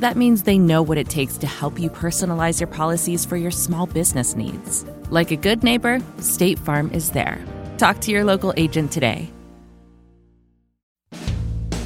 [0.00, 3.50] That means they know what it takes to help you personalize your policies for your
[3.50, 4.86] small business needs.
[5.10, 7.38] Like a good neighbor, State Farm is there.
[7.76, 9.30] Talk to your local agent today.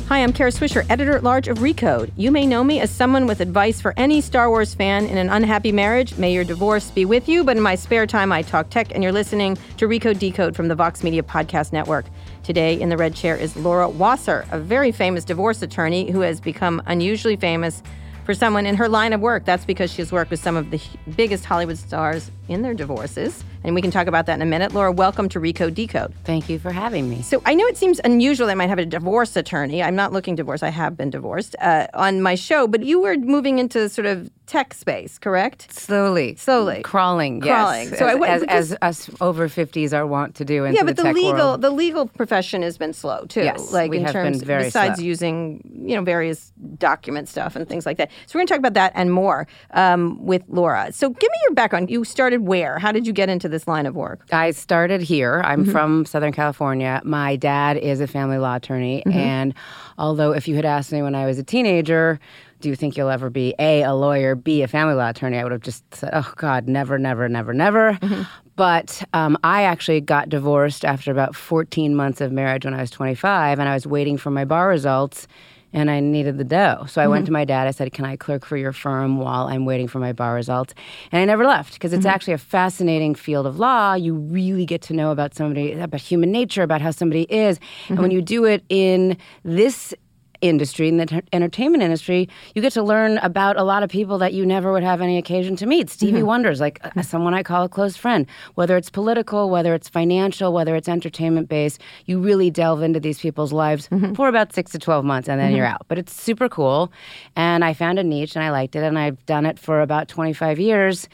[0.07, 2.13] Hi, I'm Kara Swisher, editor at large of Recode.
[2.17, 5.29] You may know me as someone with advice for any Star Wars fan in an
[5.29, 6.17] unhappy marriage.
[6.17, 9.03] May your divorce be with you, but in my spare time, I talk tech, and
[9.03, 12.05] you're listening to Recode Decode from the Vox Media Podcast Network.
[12.45, 16.39] Today in the red chair is Laura Wasser, a very famous divorce attorney who has
[16.39, 17.83] become unusually famous
[18.25, 19.45] for someone in her line of work.
[19.45, 20.81] That's because she's worked with some of the
[21.17, 23.45] biggest Hollywood stars in their divorces.
[23.63, 24.73] And we can talk about that in a minute.
[24.73, 26.15] Laura, welcome to Recode Decode.
[26.25, 27.23] Thank you for having me.
[27.23, 29.83] So I know it seems unusual that I might have a divorce attorney.
[29.83, 30.63] I'm not looking divorce.
[30.63, 34.31] I have been divorced uh, on my show, but you were moving into sort of
[34.47, 35.73] tech space, correct?
[35.73, 37.89] Slowly, slowly crawling, crawling.
[37.89, 37.99] Yes.
[37.99, 40.67] So as, I, as, as, us over 50s are wont to do.
[40.67, 41.63] yeah, but the, the legal world.
[41.63, 43.43] the legal profession has been slow too.
[43.43, 45.05] Yes, like we in have terms been very besides slow.
[45.07, 48.11] using you know various document stuff and things like that.
[48.27, 50.93] So we're going to talk about that and more um, with Laura.
[50.93, 51.91] So give me your background.
[51.91, 52.79] You started where?
[52.79, 54.27] How did you get into this line of work?
[54.33, 55.41] I started here.
[55.45, 55.73] I'm Mm-hmm.
[55.73, 57.01] from Southern California.
[57.05, 59.19] My dad is a family law attorney, Mm-hmm.
[59.19, 59.55] and
[59.97, 62.21] although if you had asked me when I was a teenager.
[62.65, 65.37] Do you think you'll ever be A, a lawyer, B, a family law attorney?
[65.37, 67.93] I would have just said, oh, God, never, never, never, never.
[67.93, 68.23] Mm-hmm.
[68.57, 72.89] But um, I actually got divorced after about 14 months of marriage when I was
[72.91, 75.29] 25, and I was waiting for my bar results,
[75.75, 76.87] and I needed the dough.
[76.89, 77.67] So I went to my dad.
[77.67, 80.73] I said, Can I clerk for your firm while I'm waiting for my bar results?
[81.13, 83.93] And I never left because it's actually a fascinating field of law.
[83.93, 87.61] You really get to know about somebody, about human nature, about how somebody is.
[87.91, 89.93] And when you do it in this
[90.41, 94.19] industry, in the enter- entertainment industry, you get to learn about a lot of people
[94.19, 95.91] that you never would have any occasion to meet.
[95.91, 96.27] Stevie mm-hmm.
[96.27, 98.27] Wonder's like uh, someone I call a close friend.
[98.55, 103.19] Whether it's political, whether it's financial, whether it's entertainment based, you really delve into these
[103.19, 104.15] people's lives mm-hmm.
[104.15, 105.75] for about six to 12 months and then you're mm-hmm.
[105.75, 105.87] out.
[105.89, 106.93] But it's super cool.
[107.37, 110.09] And I found a niche and I liked it and I've done it for about
[110.09, 111.09] 25 years.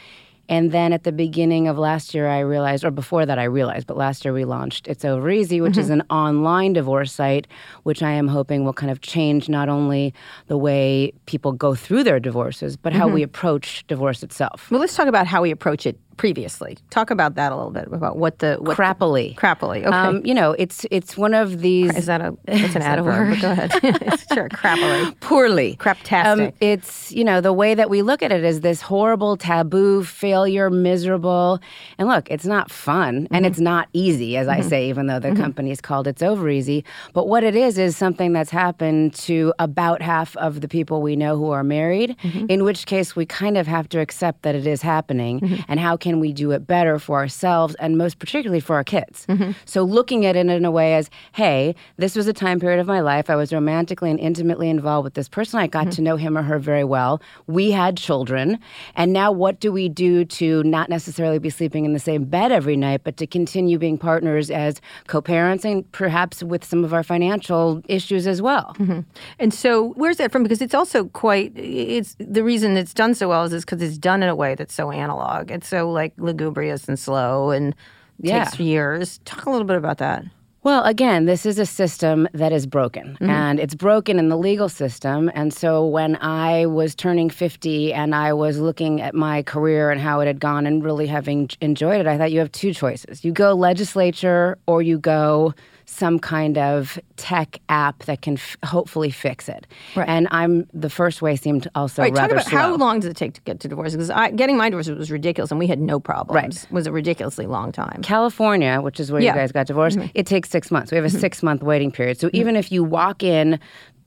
[0.50, 3.86] And then at the beginning of last year, I realized, or before that, I realized,
[3.86, 6.00] but last year we launched It's Over Easy, which is mm-hmm.
[6.00, 7.46] an online divorce site,
[7.84, 10.12] which I am hoping will kind of change not only
[10.48, 13.26] the way people go through their divorces, but how we mm-hmm.
[13.26, 14.68] approach divorce itself.
[14.72, 16.76] Well, let's talk about how we approach it previously.
[16.90, 19.34] Talk about that a little bit about what the what Crappily.
[19.36, 19.86] crappily.
[19.86, 19.96] Okay.
[19.96, 21.96] Um, you know, it's it's one of these.
[21.96, 23.06] is that a that's an that a adverb?
[23.06, 23.40] word?
[23.40, 24.20] But go ahead.
[24.34, 25.18] sure, crappily.
[25.20, 25.76] poorly.
[25.76, 26.48] Craptastic.
[26.48, 30.04] Um, it's, you know, the way that we look at it is this horrible taboo,
[30.04, 31.58] failure, miserable.
[31.96, 33.44] And look, it's not fun and mm-hmm.
[33.46, 34.68] it's not easy, as I mm-hmm.
[34.68, 35.42] say, even though the mm-hmm.
[35.42, 36.84] company's called It's Over Easy.
[37.14, 41.16] But what it is, is something that's happened to about half of the people we
[41.16, 42.14] know who are married,
[42.50, 45.64] in which case we kind of have to accept that it is happening.
[45.68, 49.26] And how can we do it better for ourselves and most particularly for our kids?
[49.28, 49.52] Mm-hmm.
[49.66, 52.86] So looking at it in a way as, hey, this was a time period of
[52.86, 53.30] my life.
[53.30, 55.60] I was romantically and intimately involved with this person.
[55.60, 55.90] I got mm-hmm.
[55.90, 57.20] to know him or her very well.
[57.46, 58.58] We had children.
[58.96, 62.50] And now what do we do to not necessarily be sleeping in the same bed
[62.50, 66.94] every night, but to continue being partners as co parents and perhaps with some of
[66.94, 68.74] our financial issues as well?
[68.78, 69.00] Mm-hmm.
[69.38, 70.42] And so, where's that from?
[70.42, 71.52] Because it's also quite.
[71.56, 74.74] It's the reason it's done so well is because it's done in a way that's
[74.74, 75.50] so analog.
[75.50, 77.74] It's so like lugubrious and slow and
[78.18, 78.44] Yeah.
[78.44, 79.20] takes years.
[79.24, 80.24] Talk a little bit about that.
[80.62, 83.30] Well, again, this is a system that is broken, mm-hmm.
[83.30, 85.30] and it's broken in the legal system.
[85.34, 89.98] And so, when I was turning 50 and I was looking at my career and
[89.98, 93.24] how it had gone and really having enjoyed it, I thought you have two choices.
[93.24, 95.54] You go legislature or you go
[95.90, 99.66] some kind of tech app that can f- hopefully fix it.
[99.96, 100.08] Right.
[100.08, 102.58] And I'm the first way seemed also Right, talk about slow.
[102.58, 103.92] how long does it take to get to divorce?
[103.92, 106.34] Because I, getting my divorce was ridiculous, and we had no problems.
[106.64, 106.72] Right.
[106.72, 108.02] was a ridiculously long time.
[108.02, 109.30] California, which is where Yeah.
[109.30, 109.38] Mm-hmm.
[109.38, 110.92] you guys got divorced, it takes six months.
[110.92, 112.18] We have a six month waiting period.
[112.20, 113.58] So even if you walk in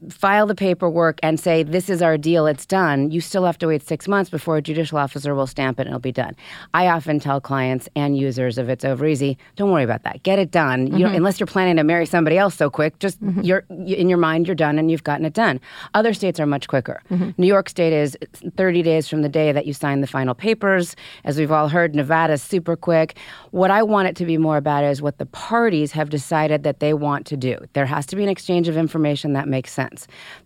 [0.09, 3.67] file the paperwork and say, this is our deal, it's done, you still have to
[3.67, 6.35] wait six months before a judicial officer will stamp it and it'll be done.
[6.73, 10.23] I often tell clients and users of It's Over Easy, don't worry about that.
[10.23, 10.89] Get it done.
[10.93, 11.15] Mm-hmm.
[11.15, 14.55] unless you're planning to marry somebody else so quick, just you're in your mind, you're
[14.55, 15.59] done and you've gotten it done.
[15.93, 17.01] Other states are much quicker.
[17.09, 17.31] Mm-hmm.
[17.37, 18.17] New York State is
[18.55, 20.95] 30 days from the day that you sign the final papers.
[21.23, 23.17] As we've all heard, Nevada's super quick.
[23.51, 26.79] What I want it to be more about is what the parties have decided that
[26.79, 27.57] they want to do.
[27.73, 29.92] There has to be an exchange of information that makes sense.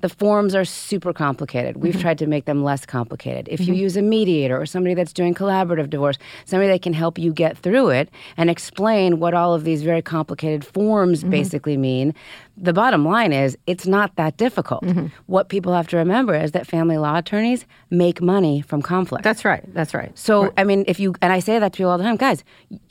[0.01, 1.77] The forms are super complicated.
[1.77, 2.01] We've mm-hmm.
[2.01, 3.47] tried to make them less complicated.
[3.49, 3.81] If you mm-hmm.
[3.81, 7.57] use a mediator or somebody that's doing collaborative divorce, somebody that can help you get
[7.57, 11.31] through it and explain what all of these very complicated forms mm-hmm.
[11.31, 12.13] basically mean,
[12.57, 14.83] the bottom line is it's not that difficult.
[14.83, 15.07] Mm-hmm.
[15.27, 19.23] What people have to remember is that family law attorneys make money from conflict.
[19.23, 19.63] That's right.
[19.73, 20.17] That's right.
[20.17, 22.43] So, I mean, if you, and I say that to you all the time, guys,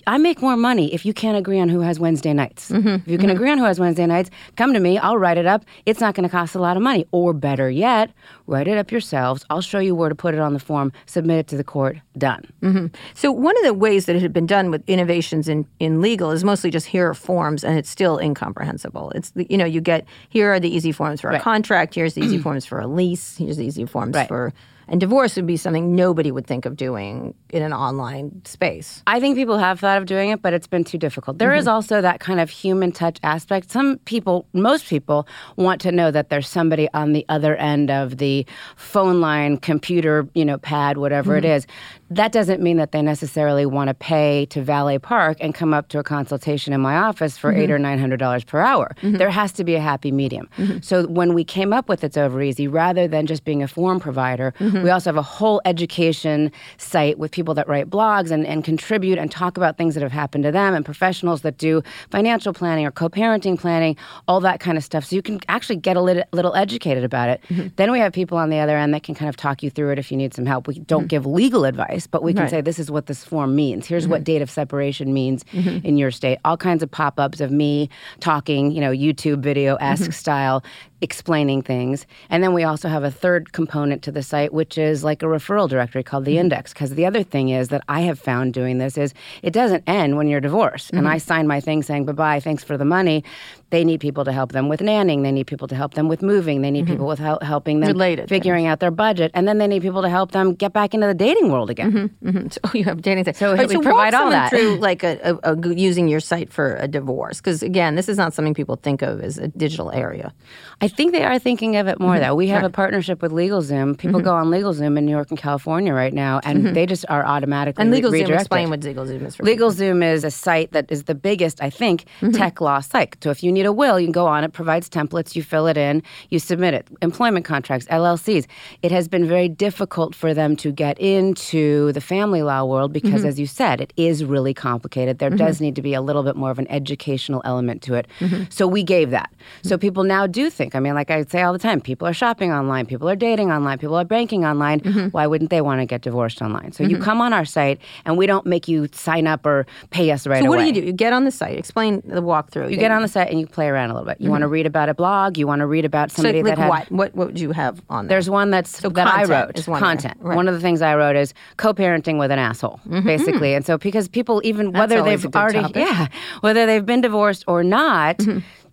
[0.07, 2.71] I make more money if you can't agree on who has Wednesday nights.
[2.71, 2.89] Mm-hmm.
[2.89, 3.37] If you can mm-hmm.
[3.37, 5.65] agree on who has Wednesday nights, come to me, I'll write it up.
[5.85, 7.05] It's not going to cost a lot of money.
[7.11, 8.13] Or better yet,
[8.47, 9.45] write it up yourselves.
[9.51, 11.99] I'll show you where to put it on the form, submit it to the court,
[12.17, 12.47] done.
[12.63, 12.87] Mm-hmm.
[13.15, 16.31] So one of the ways that it had been done with innovations in, in legal
[16.31, 19.11] is mostly just here are forms, and it's still incomprehensible.
[19.15, 21.43] It's the, you know you get here are the easy forms for a Right.
[21.43, 24.29] contract, here's the easy forms for a lease, here's the easy forms Right.
[24.29, 24.53] for
[24.89, 29.03] and divorce would be something nobody would think of doing in an online space.
[29.07, 31.39] I think people have thought of doing it, but it's been too difficult.
[31.39, 31.75] There is mm-hmm.
[31.75, 33.71] also that kind of human touch aspect.
[33.71, 38.19] Some people, most people, want to know that there's somebody on the other end of
[38.19, 38.47] the
[38.77, 41.53] phone line, computer, you know, pad, whatever it mm-hmm.
[41.53, 41.67] is.
[42.11, 45.89] That doesn't mean that they necessarily want to pay to valet park and come up
[45.89, 47.73] to a consultation in my office for eight mm-hmm.
[47.73, 48.95] or nine hundred dollars per hour.
[49.03, 50.49] There has to be a happy medium.
[50.83, 53.99] So when we came up with It's Over Easy, rather than just being a form
[53.99, 54.53] provider,
[54.83, 59.19] we also have a whole education site with people that write blogs and, and contribute
[59.19, 62.87] and talk about things that have happened to them and professionals that do financial planning
[62.87, 63.97] or co-parenting planning,
[64.29, 65.05] all that kind of stuff.
[65.05, 67.41] So you can actually get a little, little educated about it.
[67.49, 67.69] Mm-hmm.
[67.77, 69.93] Then we have people on the other end that can kind of talk you through
[69.93, 70.67] it if you need some help.
[70.67, 71.09] We don't mm.
[71.09, 72.51] give legal advice, but we can Right.
[72.51, 73.87] say this is what this form means.
[73.87, 74.25] Here's what mm-hmm.
[74.25, 75.85] date of separation means mm-hmm.
[75.85, 76.39] in your state.
[76.45, 77.89] All kinds of pop-ups of me
[78.21, 80.63] talking, you know, YouTube video esque style,
[81.01, 82.07] explaining things.
[82.31, 85.27] And then we also have a third component to the site, which is like a
[85.27, 86.41] referral directory called the mm-hmm.
[86.41, 86.73] Index.
[86.73, 89.13] Because the other thing is that I have found doing this is
[89.43, 90.91] it doesn't end when you're divorced.
[90.91, 91.09] And mm-hmm.
[91.09, 93.25] I sign my thing saying bye bye, thanks for the money.
[93.71, 95.23] They need people to help them with nanning.
[95.25, 96.63] They need people to help them with moving.
[96.63, 99.31] They need people with hel- helping them Related figuring out their budget.
[99.35, 102.11] And then they need people to help them get back into the dating world again.
[102.25, 102.53] Mhm.
[102.53, 103.39] So you have dating things.
[103.39, 104.51] So right, we walk provide all that.
[104.51, 108.17] through like a, a, a using your site for a divorce because again, this is
[108.17, 110.33] not something people think of as a digital area.
[110.81, 112.23] I think they are thinking of it more Mm-hmm.
[112.23, 112.35] though.
[112.37, 113.99] We have a partnership with LegalZoom.
[113.99, 117.25] People go on LegalZoom in New York and California right now, and they just are
[117.27, 117.93] automatically Mm-hmm.
[117.93, 118.41] And LegalZoom, redirected.
[118.41, 119.69] explain what LegalZoom is for people.
[119.71, 122.31] LegalZoom is a site that is the biggest, I think, Mm-hmm.
[122.33, 123.17] tech law site.
[123.23, 124.45] So if you need a will, you can go on.
[124.45, 125.35] It provides templates.
[125.35, 126.03] You fill it in.
[126.31, 126.87] You submit it.
[127.03, 128.47] Employment contracts, LLCs.
[128.83, 133.07] It has been very difficult for them to get into the family law world because,
[133.17, 133.27] Mm-hmm.
[133.29, 135.19] as you said, it is really complicated.
[135.19, 138.07] There does need to be a little bit more of an educational element to it.
[138.21, 138.45] Mm-hmm.
[138.51, 139.31] So we gave that.
[139.63, 140.75] So people now do think.
[140.75, 142.85] I mean, like I say all the time, people are shopping online.
[142.87, 143.79] People are dating online.
[143.79, 144.81] People are banking online.
[144.81, 145.09] Mm-hmm.
[145.09, 146.73] Why wouldn't they want to get divorced online?
[146.73, 150.11] So you come on our site, and we don't make you sign up or pay
[150.11, 150.47] us right away.
[150.47, 150.73] So what away.
[150.73, 150.87] do you do?
[150.89, 151.57] You get on the site.
[151.59, 152.71] Explain the walkthrough.
[152.71, 154.21] You get on the site and you play around a little bit.
[154.21, 155.39] You want to read about a blog.
[155.39, 156.17] You want to read about Mm-hmm.
[156.17, 156.69] So somebody like that had.
[156.69, 156.91] what?
[156.91, 158.17] What what would you have on there?
[158.17, 159.59] There's one that's that I wrote.
[159.59, 160.17] is one content.
[160.21, 160.37] Right.
[160.37, 163.55] One of the things I wrote is co-parenting with an asshole, basically.
[163.55, 165.77] And so because people even whether they've already topic.
[165.77, 166.09] yeah
[166.41, 168.21] whether they've been divorced or not.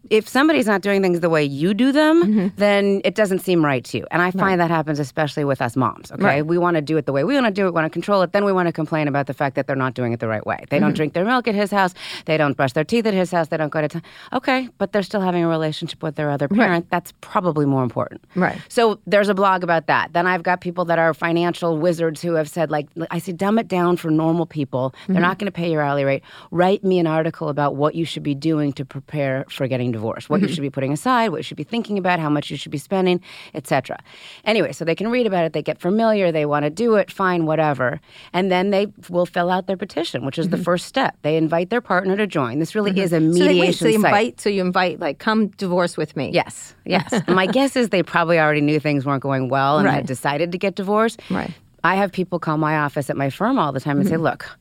[0.10, 2.48] If somebody's not doing things the way you do them, mm-hmm.
[2.58, 4.08] then it doesn't seem right to you.
[4.12, 6.12] And I find that happens especially with us moms.
[6.12, 6.46] Okay, Right.
[6.46, 7.90] we want to do it the way we want to do it, we want to
[7.90, 8.32] control it.
[8.32, 10.46] Then we want to complain about the fact that they're not doing it the right
[10.46, 10.66] way.
[10.70, 10.96] They don't mm-hmm.
[10.96, 11.94] drink their milk at his house.
[12.26, 13.48] They don't brush their teeth at his house.
[13.48, 13.88] They don't go to.
[13.88, 14.02] T-
[14.34, 16.90] okay, but they're still having a relationship with their other parent.
[16.90, 18.24] That's probably more important.
[18.36, 18.60] Right.
[18.70, 20.14] So there's a blog about that.
[20.14, 23.58] Then I've got people that are financial wizards who have said, like, I say, dumb
[23.58, 24.94] it down for normal people.
[25.08, 25.22] They're mm-hmm.
[25.22, 26.24] not going to pay your hourly rate.
[26.52, 30.30] Write me an article about what you should be doing to prepare for getting divorced,
[30.30, 30.54] what you mm-hmm.
[30.56, 32.78] should be putting aside, what you should be thinking about, how much you should be
[32.78, 33.22] spending,
[33.54, 33.98] etc.
[34.44, 35.54] Anyway, so they can read about it.
[35.54, 36.32] They get familiar.
[36.32, 37.10] They want to do it.
[37.10, 38.02] Fine, whatever.
[38.34, 40.64] And then they will fill out their petition, which is the mm-hmm.
[40.64, 41.16] first step.
[41.22, 42.60] They invite their partner to join.
[42.60, 43.00] This really mm-hmm.
[43.00, 44.06] is a so mediation they, wait, so you site.
[44.06, 46.32] invite so you invite like come divorce with me.
[46.34, 47.14] Yes, yes.
[47.28, 49.96] My guess is they probably already knew things weren't going well and Right.
[49.96, 51.22] had decided to get divorced.
[51.30, 51.52] Right.
[51.84, 54.24] I have people call my office at my firm all the time and say, Mm-hmm.
[54.24, 54.58] look,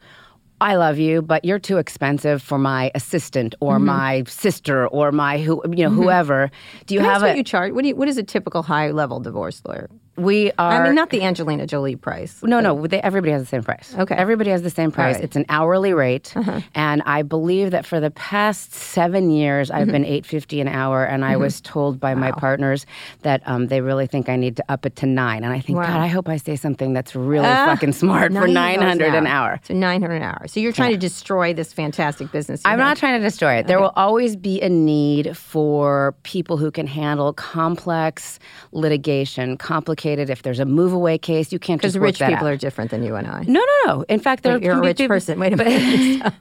[0.62, 3.87] I love you, but you're too expensive for my assistant or Mm-hmm.
[3.87, 6.50] my sister or my who you know whoever.
[6.87, 7.73] Do you Can have a what you charge?
[7.73, 10.83] What do you, what is a typical high level divorce lawyer We are.
[10.83, 12.42] I mean, not the Angelina Jolie price.
[12.42, 12.87] No, no.
[12.87, 13.95] They, everybody has the same price.
[13.99, 14.14] Okay.
[14.14, 15.14] Everybody has the same price.
[15.14, 15.16] right.
[15.16, 15.25] Uh-huh.
[15.25, 16.35] It's an hourly rate,
[16.75, 19.92] and I believe that for the past seven years, I've Mm-hmm.
[19.92, 22.85] been eight fifty an hour, and I was told by my partners
[23.23, 25.45] that um, they really think I need to up it to nine.
[25.45, 25.87] And I think, Wow.
[25.87, 29.26] God, I hope I say something that's really Ah, fucking smart for nine goes an
[29.26, 29.61] hour.
[29.64, 30.47] So nine hundred an hour.
[30.47, 32.61] So you're trying to destroy this fantastic business.
[32.66, 33.66] I'm not trying to destroy it.
[33.66, 38.38] There will always be a need for people who can handle complex
[38.73, 40.01] litigation, complicated.
[40.04, 42.52] If there's a move away case, you can't because just work rich people out.
[42.52, 43.42] are different than you and I.
[43.47, 44.02] No, no, no.
[44.09, 45.38] In fact, there Wait, you're a rich people- person.
[45.38, 46.32] Wait a minute.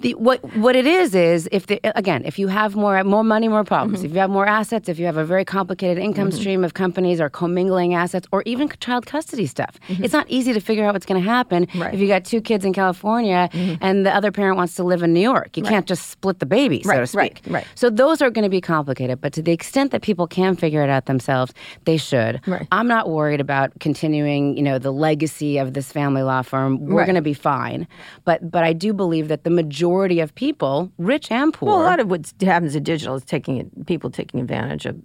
[0.00, 3.48] The, what what it is is if the, again if you have more more money
[3.48, 4.06] more problems Mm-hmm.
[4.06, 7.20] if you have more assets if you have a very complicated income stream of companies
[7.20, 11.06] or commingling assets or even child custody stuff it's not easy to figure out what's
[11.06, 11.80] going to happen Mm-hmm.
[11.80, 11.86] Right.
[11.88, 11.94] Mm-hmm.
[11.94, 13.48] if you got two kids in California
[13.80, 16.46] and the other parent wants to live in New York you can't just split the
[16.46, 17.66] baby so Right, to right, speak right.
[17.74, 20.82] so those are going to be complicated but to the extent that people can figure
[20.82, 21.52] it out themselves
[21.84, 22.66] they should Right.
[22.72, 26.98] I'm not worried about continuing you know the legacy of this family law firm we're
[26.98, 27.06] Right.
[27.06, 27.86] going to be fine
[28.24, 31.82] but but I do believe that the majority of people rich and poor Well, a
[31.82, 35.00] lot of what happens in digital is taking people taking advantage of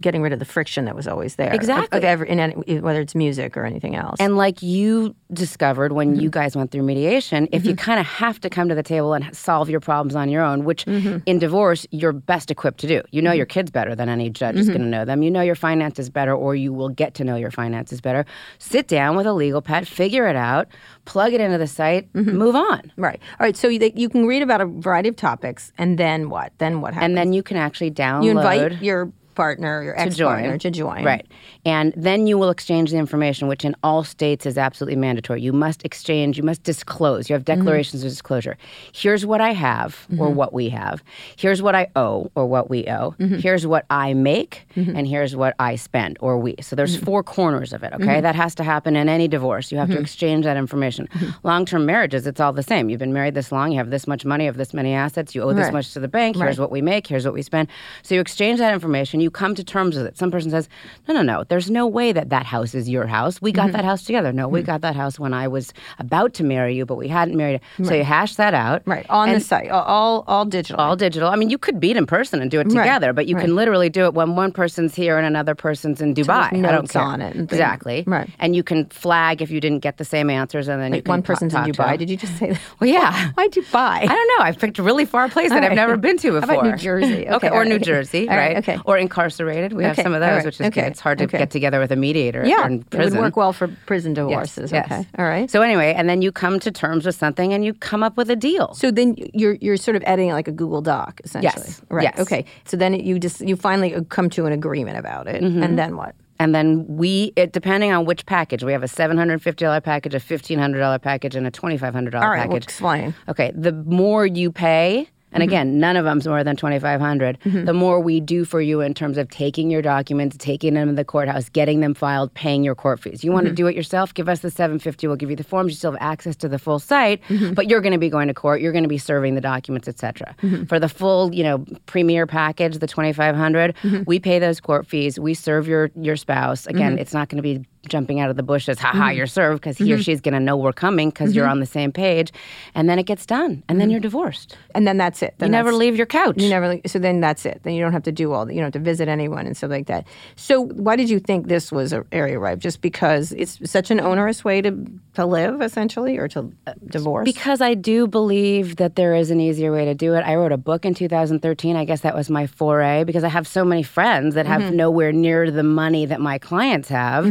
[0.00, 1.52] getting rid of the friction that was always there.
[1.54, 1.96] Exactly.
[1.98, 4.16] Of, every, in any, whether it's music or anything else.
[4.20, 6.20] And like you discovered when Mm-hmm.
[6.20, 9.14] you guys went through mediation, if you kind of have to come to the table
[9.14, 11.18] and solve your problems on your own, which Mm-hmm.
[11.26, 13.02] in divorce you're best equipped to do.
[13.10, 14.72] You know your kids better than any judge is Mm-hmm.
[14.76, 15.22] going to know them.
[15.22, 18.24] You know your finances better, or you will get to know your finances better.
[18.58, 20.68] Sit down with a legal pad, figure it out,
[21.06, 22.36] plug it into the site, Mm-hmm.
[22.36, 22.92] move on.
[22.96, 23.20] right.
[23.40, 23.56] All right.
[23.56, 26.52] So you, you can read about a variety of topics, and then what?
[26.58, 27.06] Then what happens?
[27.06, 28.24] And then you can actually download.
[28.24, 30.58] you invite your partner, your ex-partner, join.
[30.58, 31.04] to join.
[31.04, 31.26] Right.
[31.64, 35.40] And then you will exchange the information, which in all states is absolutely mandatory.
[35.42, 37.28] You must exchange, you must disclose.
[37.28, 37.60] You have Mm-hmm.
[37.60, 38.56] declarations of disclosure.
[38.92, 41.02] Here's what I have or what we have.
[41.36, 43.14] Here's what I owe or what we owe.
[43.20, 43.36] Mm-hmm.
[43.36, 46.56] Here's what I make and here's what I spend or we.
[46.60, 47.04] So there's Mm-hmm.
[47.04, 48.20] four corners of it, okay?
[48.20, 49.70] That has to happen in any divorce.
[49.70, 51.06] You have to exchange that information.
[51.08, 51.46] Mm-hmm.
[51.46, 52.88] Long-term marriages, it's all the same.
[52.88, 55.34] You've been married this long, you have this much money, you have this many assets,
[55.34, 55.72] you owe this Right.
[55.74, 56.62] much to the bank, here's Right.
[56.62, 57.68] what we make, here's what we spend.
[58.02, 60.16] So you exchange that information, you come to terms with it.
[60.16, 60.68] Some person says,
[61.08, 63.40] no, no, no, there's no way that that house is your house.
[63.40, 63.72] We got mm-hmm.
[63.72, 64.32] that house together.
[64.32, 64.66] No, we hmm.
[64.66, 67.60] got that house when I was about to marry you, but we hadn't married.
[67.82, 68.82] So you hash that out.
[68.86, 69.06] Right.
[69.08, 70.80] On the site, all all, digital.
[70.80, 71.28] all digital.
[71.28, 73.42] I mean, you could meet in person and do it together, but you right.
[73.42, 76.64] can literally do it when one person's here and another person's in Dubai.
[76.64, 77.02] I don't care.
[77.02, 78.04] on it exactly.
[78.06, 78.28] Right.
[78.38, 81.04] And you can flag if you didn't get the same answers, and then you Like
[81.04, 81.98] can one person's in Dubai.
[81.98, 82.60] Did you just say that?
[82.80, 83.30] Well, yeah.
[83.34, 84.02] Why Dubai?
[84.02, 84.44] I don't know.
[84.44, 86.54] I've picked a really far place that I've never been to before.
[86.54, 87.28] about New Jersey?
[87.28, 87.68] Okay, Okay, or right.
[87.68, 88.56] New Jersey, right, right?
[88.58, 88.78] okay.
[88.84, 89.72] Or incarcerated.
[89.72, 90.90] We have some of those, right, which is okay, good.
[90.92, 91.38] It's hard to okay.
[91.38, 94.70] get together with a mediator yeah, in it would work well for prison divorces.
[94.72, 94.84] yes.
[94.90, 95.06] Okay.
[95.18, 95.50] All right.
[95.50, 98.30] So anyway, and then you come to terms with something and you come up with
[98.30, 98.74] a deal.
[98.74, 101.52] So then you're you're sort of editing like a Google Doc, essentially.
[101.66, 102.04] Yes, Right.
[102.04, 102.18] yes.
[102.20, 102.44] Okay.
[102.64, 105.62] So then you just you finally come to an agreement about it, Mm-hmm.
[105.62, 106.14] and then what?
[106.38, 111.00] And then we, it, depending on which package, we have a $750 package, a $1,500
[111.00, 112.40] package, and a $2,500 All right.
[112.40, 112.64] Well, package.
[112.64, 113.14] explain.
[113.26, 115.48] Okay, the more you pay, and Mm-hmm.
[115.50, 118.94] again, none of them's more than twenty five The more we do for you in
[118.94, 122.74] terms of taking your documents, taking them to the courthouse, getting them filed, paying your
[122.74, 123.22] court fees.
[123.22, 123.52] You want Mm-hmm.
[123.54, 124.12] to do it yourself?
[124.14, 125.06] Give us the seven fifty.
[125.06, 125.72] We'll give you the forms.
[125.72, 127.54] You still have access to the full site, Mm-hmm.
[127.54, 128.60] but you're going to be going to court.
[128.60, 130.34] You're going to be serving the documents, etc.
[130.42, 130.64] Mm-hmm.
[130.64, 134.02] For the full, you know, premier package, the 2500 Mm-hmm.
[134.06, 135.18] we pay those court fees.
[135.20, 136.66] We serve your your spouse.
[136.66, 136.98] Again, Mm-hmm.
[137.00, 139.16] it's not going to be jumping out of the bushes, haha, mm-hmm.
[139.16, 140.02] you're served, because he or mm-hmm.
[140.02, 141.52] she's going to know we're coming because you're mm-hmm.
[141.52, 142.32] on the same page,
[142.74, 144.56] and then it gets done, and then you're divorced.
[144.74, 145.34] And then that's it.
[145.38, 146.36] Then You never leave your couch.
[146.38, 146.68] You never.
[146.68, 147.60] leave- So then that's it.
[147.62, 148.46] Then you don't have to do all.
[148.46, 150.06] The, you don't have to visit anyone and stuff like that.
[150.36, 152.58] So why did you think this was an area ripe?
[152.58, 157.24] Just because it's such an onerous way to to live, essentially, or to uh, divorce?
[157.24, 160.20] Because I do believe that there is an easier way to do it.
[160.20, 161.76] I wrote a book in 2013.
[161.76, 165.12] I guess that was my foray because I have so many friends that have nowhere
[165.12, 167.24] near the money that my clients have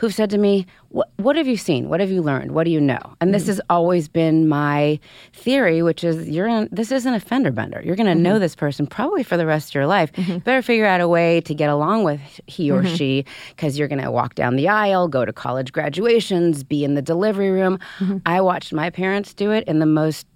[0.00, 1.90] who've said to me, what, what have you seen?
[1.90, 2.52] What have you learned?
[2.52, 2.98] What do you know?
[3.20, 3.48] And this mm.
[3.48, 4.98] has always been my
[5.34, 7.82] theory, which is you're in, this isn't a fender bender.
[7.84, 8.40] You're going to know mm-hmm.
[8.40, 10.10] this person probably for the rest of your life.
[10.12, 10.38] Mm-hmm.
[10.38, 12.94] Better figure out a way to get along with he or mm-hmm.
[12.94, 16.94] she because you're going to walk down the aisle, go to college graduations, be in
[16.94, 17.78] the delivery room.
[18.24, 20.26] I watched my parents do it in the most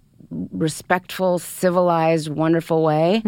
[0.52, 3.22] respectful, civilized, wonderful way.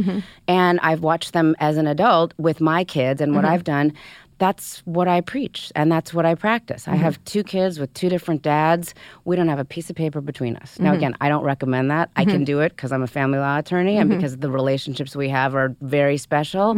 [0.48, 3.92] And I've watched them as an adult with my kids and what I've done.
[4.38, 6.86] That's what I preach and that's what I practice.
[6.86, 7.24] I have mm-hmm.
[7.24, 8.94] two kids with two different dads.
[9.24, 10.78] We don't have a piece of paper between us.
[10.78, 10.96] Now, mm-hmm.
[10.98, 12.10] again, I don't recommend that.
[12.16, 12.44] I can mm-hmm.
[12.44, 15.74] do it because I'm a family law attorney and because the relationships we have are
[15.80, 16.76] very special.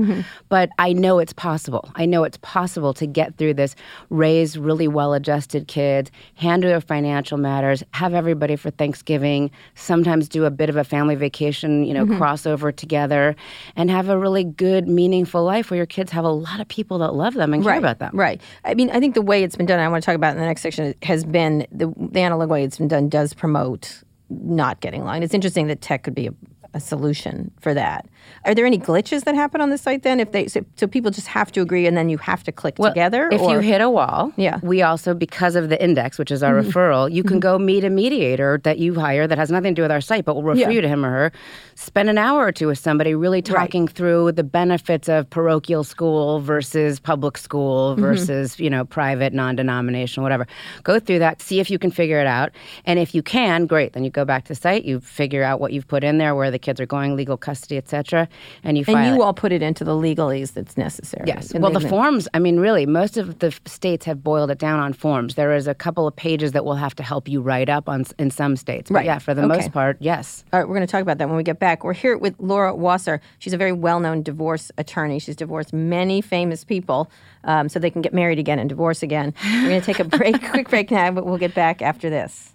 [0.49, 1.91] But I know it's possible.
[1.95, 3.75] I know it's possible to get through this,
[4.11, 10.45] raise really well adjusted kids, handle their financial matters, have everybody for Thanksgiving, sometimes do
[10.45, 13.35] a bit of a family vacation, you know, crossover together,
[13.77, 16.99] and have a really good, meaningful life where your kids have a lot of people
[16.99, 18.11] that love them them and care right, about them.
[18.15, 18.41] Right.
[18.65, 20.39] I mean, I think the way it's been done, I want to talk about in
[20.39, 24.81] the next section, has been the, the analog way it's been done does promote not
[24.81, 25.25] getting logged.
[25.25, 26.35] It's interesting that tech could be a,
[26.75, 28.07] a solution for that.
[28.45, 30.21] Are there any glitches that happen on the site then?
[30.21, 32.77] If they so, so people just have to agree and then you have to click
[32.79, 33.29] Well, together?
[33.33, 33.53] If or?
[33.53, 34.57] you hit a wall, Yeah.
[34.57, 34.67] Mm-hmm.
[34.69, 37.91] we also, because of the index, which is our referral, you can go meet a
[37.91, 40.61] mediator that you hire that has nothing to do with our site, but will refer
[40.61, 40.71] Yeah.
[40.71, 41.33] you to him or her.
[41.75, 46.41] Spend an hour or two with somebody really talking through the benefits of parochial school
[46.41, 48.01] versus public school Mm-hmm.
[48.03, 50.47] versus, you know, private, non denominational, whatever.
[50.85, 52.51] Go through that, see if you can figure it out.
[52.85, 53.93] And if you can, great.
[53.93, 56.35] Then you go back to the site, you figure out what you've put in there,
[56.35, 57.89] where the kids are going, legal custody, et
[58.27, 58.29] cetera,
[58.65, 59.23] and you file and it.
[59.23, 61.25] all put it into the legalese that's necessary.
[61.27, 61.53] Yes.
[61.55, 64.93] Well, the forms, I mean, really, most of the states have boiled it down on
[64.93, 65.35] forms.
[65.35, 68.05] There is a couple of pages that will have to help you write up on
[68.19, 68.91] in some states.
[68.91, 69.07] But Right.
[69.07, 69.57] yeah, for the Okay.
[69.57, 70.45] most part, yes.
[70.53, 71.85] All right, we're going to talk about that when we get back.
[71.85, 73.21] We're here with Laura Wasser.
[73.39, 75.19] She's a very well known divorce attorney.
[75.19, 77.11] She's divorced many famous people
[77.45, 79.33] um, so they can get married again and divorce again.
[79.45, 82.55] We're going to take a break, quick break now, but we'll get back after this.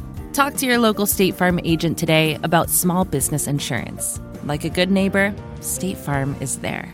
[0.33, 4.21] Talk to your local State Farm agent today about small business insurance.
[4.45, 6.93] Like a good neighbor, State Farm is there.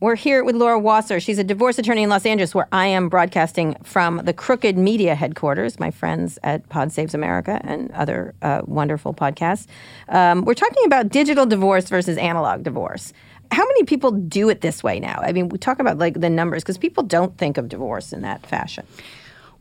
[0.00, 1.20] We're here with Laura Wasser.
[1.20, 5.14] She's a divorce attorney in Los Angeles, where I am broadcasting from the Crooked Media
[5.14, 9.68] headquarters, my friends at Pod Saves America and other uh, wonderful podcasts.
[10.08, 13.12] Um, we're talking about digital divorce versus analog divorce.
[13.52, 15.20] How many people do it this way now?
[15.22, 18.22] I mean, we talk about like the numbers because people don't think of divorce in
[18.22, 18.84] that fashion.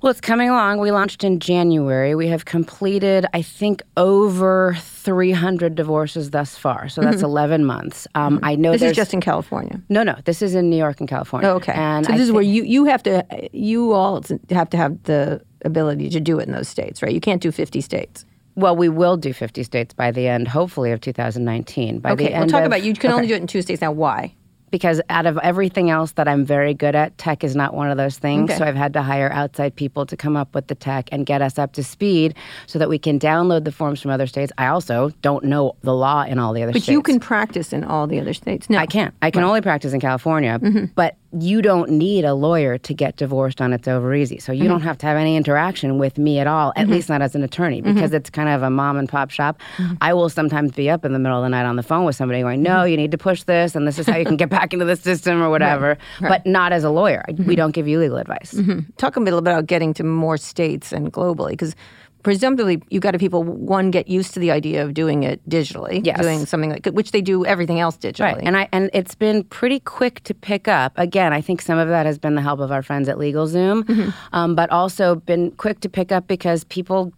[0.02, 0.80] Well, it's coming along.
[0.80, 2.16] We launched in January.
[2.16, 6.88] We have completed, I think, over 300 divorces thus far.
[6.88, 8.08] So that's 11 months.
[8.16, 8.74] Um, I know Mm-hmm.
[8.80, 9.82] This is just in California.
[9.90, 10.16] no, no.
[10.24, 11.50] This is in New York and California.
[11.50, 11.74] Oh, okay.
[11.74, 15.04] And so I this is where you, you have to, you all have to have
[15.04, 17.12] the ability to do it in those states, right?
[17.12, 18.26] You can't do 50 states.
[18.56, 22.00] Well, we will do 50 states by the end, hopefully, of 2019.
[22.00, 23.62] By the Okay, end we'll talk of- about you can only do it in two
[23.62, 23.92] states now.
[23.92, 24.34] Why?
[24.72, 27.98] Because out of everything else that I'm very good at, tech is not one of
[27.98, 28.50] those things.
[28.50, 28.58] Okay.
[28.60, 31.42] So I've had to hire outside people to come up with the tech and get
[31.42, 32.36] us up to speed
[32.68, 34.52] so that we can download the forms from other states.
[34.58, 36.88] I also don't know the law in all the other But states.
[36.88, 38.70] But you can practice in all the other states.
[38.70, 39.14] No, I can't.
[39.22, 40.86] I can only practice in California, Mm-hmm.
[40.96, 44.40] but you don't need a lawyer to get divorced on It's Over Easy.
[44.40, 44.70] So you Mm-hmm.
[44.70, 47.44] don't have to have any interaction with me at all, at least not as an
[47.44, 47.94] attorney, Mm-hmm.
[47.94, 49.60] because it's kind of a mom and pop shop.
[50.02, 52.16] I will sometimes be up in the middle of the night on the phone with
[52.16, 52.90] somebody going, No, Mm-hmm.
[52.90, 54.96] you need to push this, and this is how you can get back into the
[54.96, 55.98] system or whatever.
[56.20, 57.24] But not as a lawyer.
[57.30, 57.46] Mm-hmm.
[57.46, 58.60] We don't give you legal advice.
[58.98, 61.76] talk a little bit about getting to more states and globally because
[62.24, 66.02] presumably you've got to people one get used to the idea of doing it digitally
[66.06, 66.20] Yes.
[66.22, 69.44] doing something like which they do everything else digitally Right, and I and it's been
[69.46, 70.94] pretty quick to pick up.
[70.98, 73.84] Again, I think some of that has been the help of our friends at LegalZoom,
[73.84, 74.10] Mm-hmm.
[74.34, 77.14] um, but also been quick to pick up because people.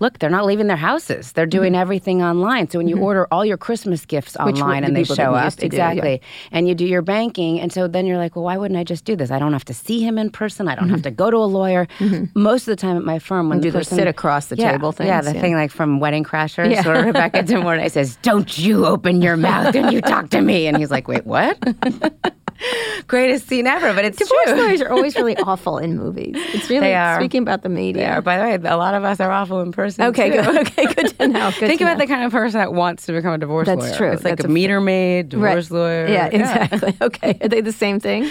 [0.00, 1.32] Look, they're not leaving their houses.
[1.32, 2.70] They're doing everything online.
[2.70, 4.46] So when you order all your Christmas gifts Mm-hmm.
[4.46, 5.90] Which online the and they show up, to do, yeah.
[5.90, 8.84] exactly, and you do your banking, and so then you're like, well, why wouldn't I
[8.84, 9.30] just do this?
[9.30, 10.68] I don't have to see him in person.
[10.68, 11.88] I don't have to go to a lawyer.
[12.34, 13.62] Most of the time at my firm, when Mm-hmm.
[13.62, 15.40] do the person, sit across the yeah, table thing, yeah, the yeah.
[15.40, 16.86] thing like from Wedding Crashers, Yeah.
[16.86, 20.66] where Rebecca De Mornay says, "Don't you open your mouth when you talk to me,"
[20.68, 21.58] and he's like, "Wait, what?"
[23.06, 24.54] Greatest scene ever, but it's divorce true.
[24.56, 27.16] lawyers are always really awful in movies it's really They are.
[27.18, 28.20] speaking about the media They are.
[28.22, 30.04] By the way, a lot of us are awful in person.
[30.06, 30.42] okay too.
[30.42, 32.04] good okay good to know good Think to about know.
[32.04, 33.96] the kind of person that wants to become a divorce That's lawyer.
[33.96, 34.12] true.
[34.12, 36.08] It's like That's a a- meter maid, divorce lawyer.
[36.08, 38.28] yeah exactly okay are they the same thing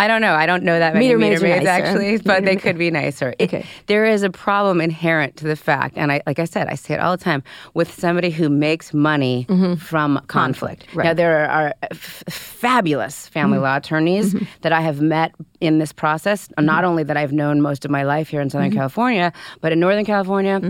[0.00, 0.34] I don't know.
[0.34, 2.90] I don't know that many Meter meter, maids are maids actually, but they could be
[2.90, 3.34] nicer.
[3.38, 3.66] It- Okay.
[3.86, 6.94] there is a problem inherent to the fact, and I, like I said, I say
[6.94, 7.42] it all the time,
[7.74, 9.46] with somebody who makes money
[9.78, 10.86] from conflict.
[10.86, 10.98] Mm-hmm.
[10.98, 11.04] right.
[11.06, 13.64] Now there are f- fabulous family Mm-hmm.
[13.64, 16.48] law attorneys that I have met in this process.
[16.48, 16.64] Mm-hmm.
[16.64, 19.80] Not only that I've known most of my life here in Southern California, but in
[19.80, 20.60] Northern California.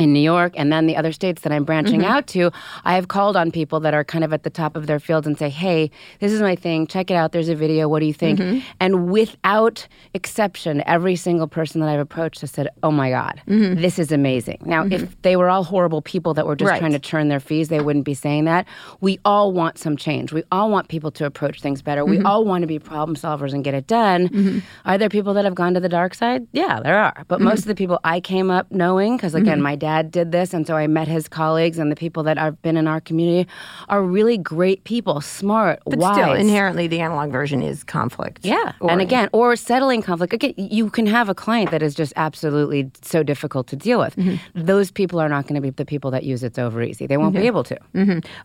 [0.00, 2.10] in New York and then the other states that I'm branching Mm-hmm.
[2.10, 2.52] out to,
[2.84, 5.26] I have called on people that are kind of at the top of their fields
[5.26, 6.86] and say, hey, this is my thing.
[6.86, 7.32] Check it out.
[7.32, 7.88] There's a video.
[7.88, 8.38] What do you think?
[8.38, 8.60] Mm-hmm.
[8.78, 13.98] And without exception, every single person that I've approached has said, oh my God, this
[13.98, 14.58] is amazing.
[14.64, 16.72] Now, if they were all horrible people that were just Mm-hmm.
[16.74, 16.78] Right.
[16.80, 18.66] trying to churn their fees, they wouldn't be saying that.
[19.00, 20.32] We all want some change.
[20.32, 22.04] We all want people to approach things better.
[22.04, 24.27] We all want to be problem solvers and get it done.
[24.28, 24.58] Mm-hmm.
[24.84, 26.46] Are there people that have gone to the dark side?
[26.52, 27.24] Yeah, there are.
[27.28, 27.44] But mm-hmm.
[27.44, 29.62] most of the people I came up knowing, because again, mm-hmm.
[29.62, 32.60] my dad did this, and so I met his colleagues and the people that have
[32.62, 33.48] been in our community
[33.88, 36.16] are really great people, smart, But wise.
[36.16, 38.44] still, inherently, the analog version is conflict.
[38.44, 38.72] Yeah.
[38.80, 40.32] Or- and again, or settling conflict.
[40.32, 44.16] Again, you can have a client that is just absolutely so difficult to deal with.
[44.16, 44.64] Mm-hmm.
[44.64, 47.06] Those people are not going to be the people that use it's over easy.
[47.06, 47.78] They won't be able to.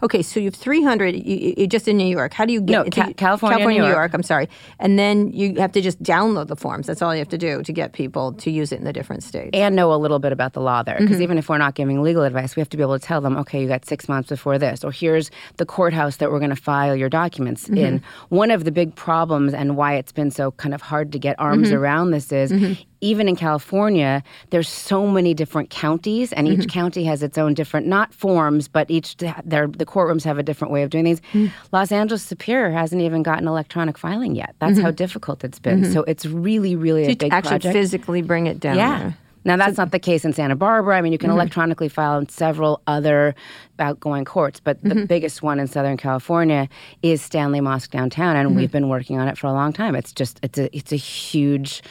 [0.03, 2.33] Okay, so you have 300 you, you, just in New York.
[2.33, 3.97] How do you get No, Ca- California, California, New New York.
[3.97, 4.13] York.
[4.13, 6.87] I'm sorry, and then you have to just download the forms.
[6.87, 9.23] That's all you have to do to get people to use it in the different
[9.23, 9.51] states.
[9.53, 10.95] And know a little bit about the law there.
[10.95, 11.05] Mm-hmm.
[11.05, 13.21] Because even if we're not giving legal advice, we have to be able to tell
[13.21, 16.49] them, okay, you got six months before this, or here's the courthouse that we're going
[16.49, 17.77] to file your documents Mm-hmm.
[17.77, 18.03] in.
[18.29, 21.39] One of the big problems and why it's been so kind of hard to get
[21.39, 21.77] arms Mm-hmm.
[21.77, 22.51] around this is
[23.03, 26.61] even in California, there's so many different counties, and Mm-hmm.
[26.61, 30.43] each county has its own different, not forms, but each their the courtrooms have a
[30.43, 31.21] different way of doing things.
[31.33, 31.51] Mm.
[31.71, 34.55] Los Angeles Superior hasn't even gotten electronic filing yet.
[34.59, 35.91] That's how difficult it's been.
[35.91, 37.17] So it's really, really a Mm-hmm.
[37.25, 37.73] big actually project.
[37.73, 38.77] physically bring it down.
[38.77, 38.99] Yeah.
[38.99, 39.17] there.
[39.45, 40.97] Now that's not the case in Santa Barbara.
[40.97, 41.27] I mean, you Mm-hmm.
[41.27, 43.35] can electronically file in several other
[43.79, 45.05] outgoing courts, but the Mm-hmm.
[45.05, 46.69] biggest one in Southern California
[47.01, 48.47] is Stanley Mosk downtown, Mm-hmm.
[48.47, 49.95] and we've been working on it for a long time.
[49.95, 51.81] It's just it's a it's a huge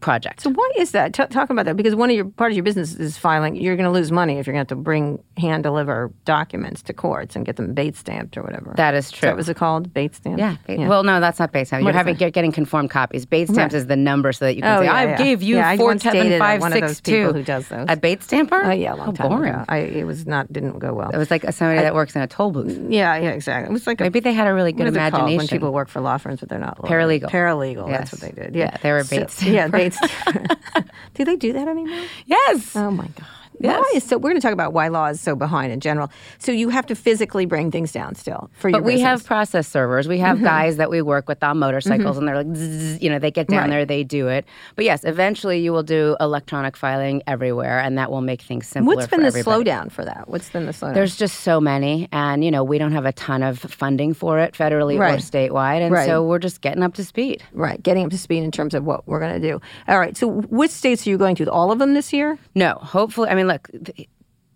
[0.00, 0.40] project.
[0.42, 1.12] So why is that?
[1.14, 3.56] T- talk about that because one of your part of your business is filing.
[3.56, 6.82] You're going to lose money if you're going to have to bring hand deliver documents
[6.82, 8.72] to courts and get them Bates stamped or whatever.
[8.76, 9.28] that is true.
[9.28, 9.92] that was it called?
[9.92, 10.38] Bates stamped.
[10.40, 10.56] yeah.
[10.66, 11.84] ba- Well, no, that's not Bates stamps.
[11.84, 12.32] You're having that?
[12.32, 13.26] getting conformed copies.
[13.26, 15.16] Bates stamps is the number so that you can Oh, say, yeah, "I yeah.
[15.18, 17.32] gave you Yeah, I four once uh, seven dated five one of six those people
[17.32, 17.86] who does those.
[17.88, 18.62] A Bates stamper?
[18.64, 19.52] Oh yeah, a long time boring.
[19.54, 19.64] ago.
[19.68, 21.10] I it was not didn't go well.
[21.10, 22.78] It was like somebody that works in a toll booth.
[22.90, 23.70] yeah, yeah, exactly.
[23.70, 25.38] It was like a, Maybe they had a really good what is it called imagination.
[25.38, 26.92] when people work for law firms but they're not lawyers?
[27.22, 27.30] Paralegal.
[27.30, 27.88] Paralegal.
[27.88, 28.10] Yes.
[28.10, 28.54] That's what they did.
[28.54, 29.42] Yeah, Yeah, they were So- bait.
[29.42, 30.56] Yeah, stamper.
[31.14, 32.04] do they do that anymore?
[32.26, 32.74] Yes.
[32.76, 33.26] Oh my god.
[33.60, 33.78] Yes.
[33.78, 34.16] Law is so.
[34.18, 36.10] We're going to talk about why law is so behind in general.
[36.38, 39.08] So you have to physically bring things down still for your But we business.
[39.08, 40.06] have process servers.
[40.08, 40.46] We have mm-hmm.
[40.46, 42.18] guys that we work with on motorcycles, mm-hmm.
[42.18, 43.70] and they're like, zzz, you know, they get down Right.
[43.70, 44.44] there, they do it.
[44.76, 48.94] But yes, eventually you will do electronic filing everywhere, and that will make things simpler.
[48.94, 49.64] What's been the everybody.
[49.64, 50.28] slowdown for that?
[50.28, 50.94] What's been the slowdown?
[50.94, 54.38] There's just so many, and you know, we don't have a ton of funding for
[54.38, 56.06] it federally or statewide, and Right.
[56.06, 57.42] so we're just getting up to speed.
[57.52, 59.60] right, getting up to speed in terms of what we're going to do.
[59.88, 60.16] All right.
[60.16, 61.50] So which states are you going to?
[61.50, 62.38] All of them this year?
[62.54, 63.68] No, hopefully, I mean, look.
[63.84, 64.08] th-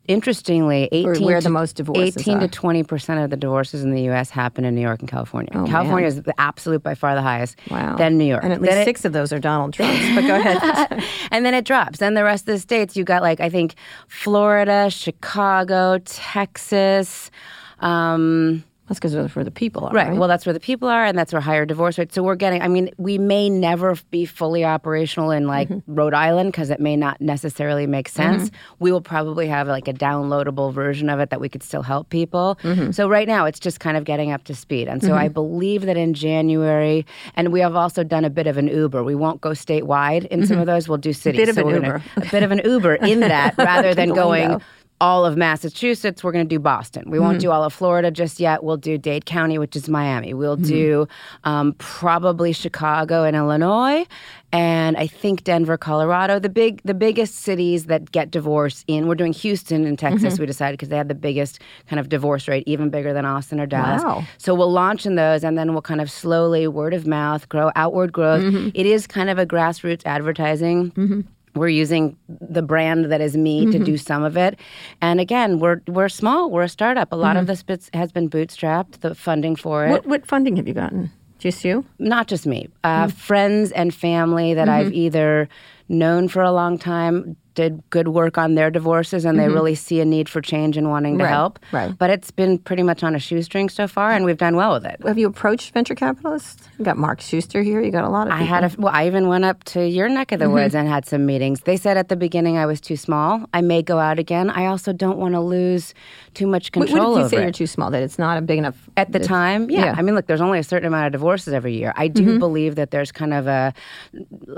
[0.09, 3.92] Interestingly, 18 where to, the most divorces 18 to 20 percent of the divorces in
[3.92, 4.31] the U.S.
[4.31, 5.52] happen in New York and California.
[5.68, 7.57] California is the absolute by far the highest.
[7.70, 7.96] Oh, Wow.
[7.96, 8.42] Then New York.
[8.42, 10.00] And at least it- six of those are Donald Trump's.
[10.16, 11.05] But go ahead.
[11.31, 12.00] and then it drops.
[12.00, 13.76] Then the rest of the states, you got like I think
[14.09, 17.31] Florida, Chicago, Texas.
[17.78, 19.84] Um, That's because for the people.
[19.86, 20.08] Are, right.
[20.08, 20.18] right.
[20.18, 22.14] Well, that's where the people are, and that's where higher divorce rates.
[22.14, 22.60] So we're getting.
[22.62, 25.94] I mean, we may never be fully operational in like Mm-hmm.
[25.94, 28.50] Rhode Island because it may not necessarily make sense.
[28.80, 32.08] We will probably have like a downloadable version of it that we could still help
[32.10, 32.58] people.
[32.64, 32.90] Mm-hmm.
[32.90, 34.88] So right now, it's just kind of getting up to speed.
[34.88, 38.58] And so I believe that in January, and we have also done a bit of
[38.58, 39.04] an Uber.
[39.04, 40.88] We won't go statewide in some of those.
[40.88, 41.40] We'll do cities.
[41.40, 41.42] Mm-hmm.
[41.42, 42.26] Bit of So an we're gonna- Uber.
[42.26, 44.64] a bit of an Uber in that, rather than going lingo.
[45.02, 46.22] All of Massachusetts.
[46.22, 47.02] We're going to do Boston.
[47.10, 47.26] We Mm-hmm.
[47.26, 48.62] won't do all of Florida just yet.
[48.62, 50.32] We'll do Dade County, which is Miami.
[50.32, 50.64] We'll Mm-hmm.
[50.78, 51.08] do
[51.42, 54.06] um, probably Chicago and Illinois,
[54.52, 56.38] and I think Denver, Colorado.
[56.38, 59.08] The big, the biggest cities that get divorced in.
[59.08, 60.34] We're doing Houston and Texas.
[60.34, 60.42] Mm-hmm.
[60.42, 63.58] We decided because they had the biggest kind of divorce rate, even bigger than Austin
[63.60, 64.02] or Dallas.
[64.04, 64.24] Wow.
[64.38, 67.72] So we'll launch in those, and then we'll kind of slowly word of mouth grow,
[67.74, 68.44] outward growth.
[68.44, 68.68] Mm-hmm.
[68.74, 71.26] It is kind of a grassroots advertising.
[71.54, 73.72] We're using the brand that is me Mm-hmm.
[73.72, 74.58] to do some of it,
[75.00, 76.50] and again, we're we're small.
[76.50, 77.12] We're a startup.
[77.12, 77.22] A Mm-hmm.
[77.22, 79.00] lot of this bits has been bootstrapped.
[79.00, 81.10] The funding for it, what, what funding have you gotten?
[81.38, 81.84] Just you?
[81.98, 83.16] not just me, uh, Mm-hmm.
[83.16, 85.48] friends and family that I've either
[85.88, 90.00] known for a long time, did good work on their divorces, and they really see
[90.00, 91.30] a need for change and wanting to Mm-hmm.
[91.32, 91.58] Right, help.
[91.72, 91.98] right.
[91.98, 94.84] But it's been pretty much on a shoestring so far, and we've done well with
[94.86, 95.00] it.
[95.06, 96.68] Have you approached venture capitalists?
[96.78, 97.80] You got Mark Suster here.
[97.82, 98.92] You got a lot of I had a well.
[98.94, 100.48] I even went up to your neck of Mm-hmm.
[100.48, 101.60] the woods and had some meetings.
[101.62, 103.44] They said at the beginning I was too small.
[103.52, 104.48] I may go out again.
[104.50, 105.94] I also don't want to lose
[106.34, 107.42] too much control what did you say it.
[107.42, 107.90] you're too small?
[107.90, 109.86] That it's not a big enough At the time, yeah.
[109.86, 109.94] yeah.
[109.96, 111.92] I mean, look, there's only a certain amount of divorces every year.
[111.96, 112.24] I Mm-hmm.
[112.26, 113.72] do believe that there's kind of a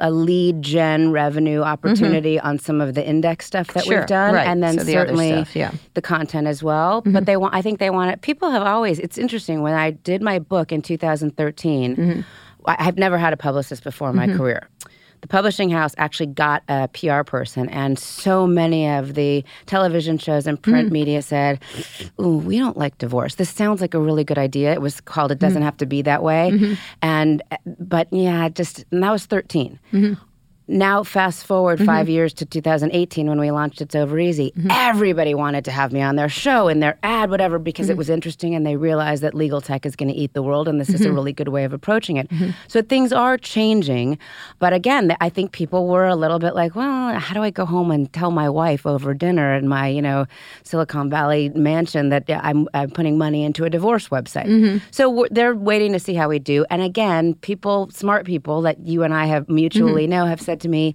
[0.01, 3.91] a lead gen revenue opportunity on some of the index stuff that Mm-hmm.
[3.91, 4.47] Sure, we've done, right.
[4.47, 5.69] and then So the certainly stuff, yeah.
[5.69, 5.77] Mm-hmm.
[5.95, 7.03] the content as well.
[7.03, 7.55] But they want.
[7.55, 8.21] I think they want it.
[8.23, 8.99] People have always.
[8.99, 11.97] It's interesting when I did my book in 2013.
[11.97, 12.21] Mm-hmm.
[12.67, 14.69] I, I've never had a publicist before in my career.
[15.21, 20.47] the publishing house actually got a PR person, and so many of the television shows
[20.47, 21.61] and print media said,
[22.21, 23.37] "Ooh, we don't like divorce.
[23.37, 26.03] This sounds like a really good idea." It was called "It Doesn't Have to Be
[26.03, 27.43] That Way," and
[27.81, 29.79] but yeah, just and that was 13
[30.67, 31.87] now fast forward Mm-hmm.
[31.87, 36.01] five years to 2018 when we launched it's over easy everybody wanted to have me
[36.01, 37.93] on their show and their ad whatever because Mm-hmm.
[37.93, 40.67] it was interesting and they realized that legal tech is going to eat the world
[40.69, 41.15] and this is a Mm-hmm.
[41.15, 42.31] really good way of approaching it
[42.69, 44.19] so things are changing
[44.59, 47.67] but again i think people were a little bit like well how do i go
[47.67, 50.25] home and tell my wife over dinner in my you know
[50.63, 54.79] silicon valley mansion that i'm, I'm putting money into a divorce website Mm-hmm.
[54.91, 58.79] so we're, they're waiting to see how we do and again people smart people that
[58.87, 60.95] you and i have mutually know have said to me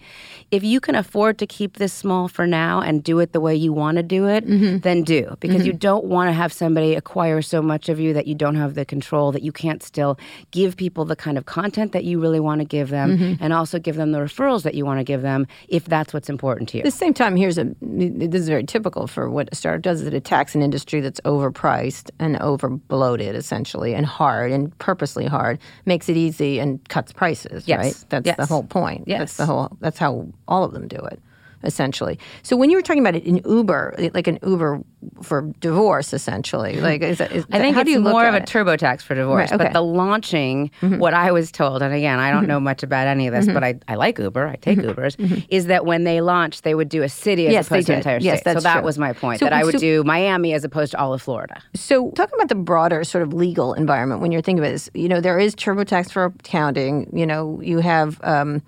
[0.51, 3.55] if you can afford to keep this small for now and do it the way
[3.55, 4.77] you want to do it mm-hmm.
[4.79, 5.79] then do because you mm-hmm.
[5.79, 8.85] don't want to have somebody acquire so much of you that you don't have the
[8.85, 10.17] control that you can't still
[10.51, 13.43] give people the kind of content that you really want to give them mm-hmm.
[13.43, 16.29] and also give them the referrals that you want to give them if that's what's
[16.29, 19.49] important to you At the same time, here's a this is very typical for what
[19.51, 20.01] a startup does.
[20.01, 25.25] Is it attacks an industry that's overpriced and over bloated, essentially, and hard and purposely
[25.25, 27.67] hard, makes it easy and cuts prices.
[27.67, 28.05] Yes.
[28.11, 28.23] Right.
[28.23, 29.05] That's the whole point.
[29.07, 29.37] That's Yes.
[29.37, 29.77] the whole.
[29.81, 31.19] That's how all of them do it.
[31.61, 34.79] Essentially, so when you were talking about it in Uber, like an Uber
[35.21, 38.33] for divorce, essentially, like is that, is I think how it's do you more of
[38.33, 38.39] a?
[38.39, 39.51] TurboTax for divorce.
[39.51, 39.65] Right, okay.
[39.65, 39.73] Mm-hmm.
[39.73, 43.27] But the launching, what I was told, and again, I don't know much about any
[43.27, 45.17] of this, but I, I like Uber, I take Ubers,
[45.49, 47.53] is that when they launched, they would do a city as Mm-hmm.
[47.55, 48.53] Yes, opposed to an entire Yes, state.
[48.53, 48.83] so that true.
[48.83, 51.21] was my point, So- that I would so- do Miami as opposed to all of
[51.21, 51.61] Florida.
[51.75, 55.09] So, talking about the broader sort of legal environment, when you're thinking about this, you
[55.09, 57.09] know, there is TurboTax for accounting.
[57.11, 58.61] You know, you have um,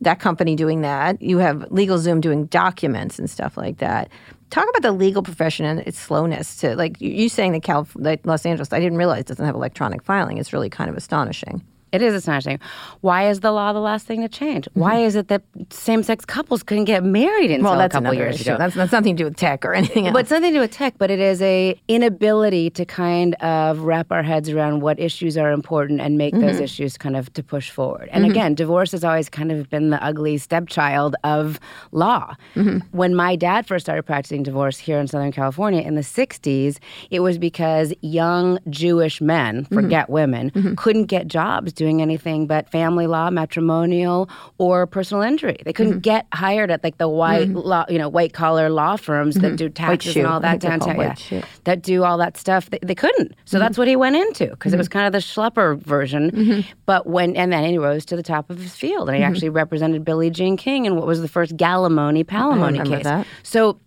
[0.00, 1.20] that company doing that.
[1.22, 4.10] You have LegalZoom doing documents and stuff like that.
[4.50, 8.24] Talk about the legal profession and its slowness to like you, saying that, Cal, that
[8.24, 8.72] Los Angeles.
[8.72, 10.38] I didn't realize doesn't have electronic filing.
[10.38, 11.62] It's really kind of astonishing.
[11.94, 12.58] It is astonishing.
[13.00, 14.68] Why is the law the last thing to change?
[14.74, 17.64] Why is it that same-sex couples couldn't get married until Mm-hmm.
[17.64, 18.50] Well, a that's couple years issue.
[18.50, 18.58] ago?
[18.58, 20.12] That's, that's nothing to do with tech or anything else.
[20.14, 24.10] But something to do with tech, but it is a inability to kind of wrap
[24.10, 26.62] our heads around what issues are important and make those Mm-hmm.
[26.64, 28.08] issues kind of to push forward.
[28.12, 31.58] And again, divorce has always kind of been the ugly stepchild of
[31.92, 32.34] law.
[32.54, 32.78] Mm-hmm.
[32.96, 36.78] When my dad first started practicing divorce here in Southern California in the 60s,
[37.10, 39.74] it was because young Jewish men, Mm-hmm.
[39.74, 45.56] forget women, couldn't get jobs doing anything but family law, matrimonial, or personal injury.
[45.64, 46.00] They couldn't Mm-hmm.
[46.00, 49.64] get hired at like the white law, you know, white collar law firms that do
[49.68, 49.84] Mm-hmm.
[49.84, 51.16] White taxes and all that think they're called downtown.
[51.30, 51.40] Yeah.
[51.40, 51.46] Mm-hmm.
[51.64, 52.70] that do all that stuff.
[52.70, 53.34] They, they couldn't.
[53.44, 56.30] So that's what he went into because it was kind of the schlepper version.
[56.30, 56.70] Mm-hmm.
[56.86, 59.50] But when and then he rose to the top of his field and he actually
[59.50, 63.04] represented Billie Jean King in what was the first Gallimony Palimony case.
[63.04, 63.26] that.
[63.42, 63.78] So.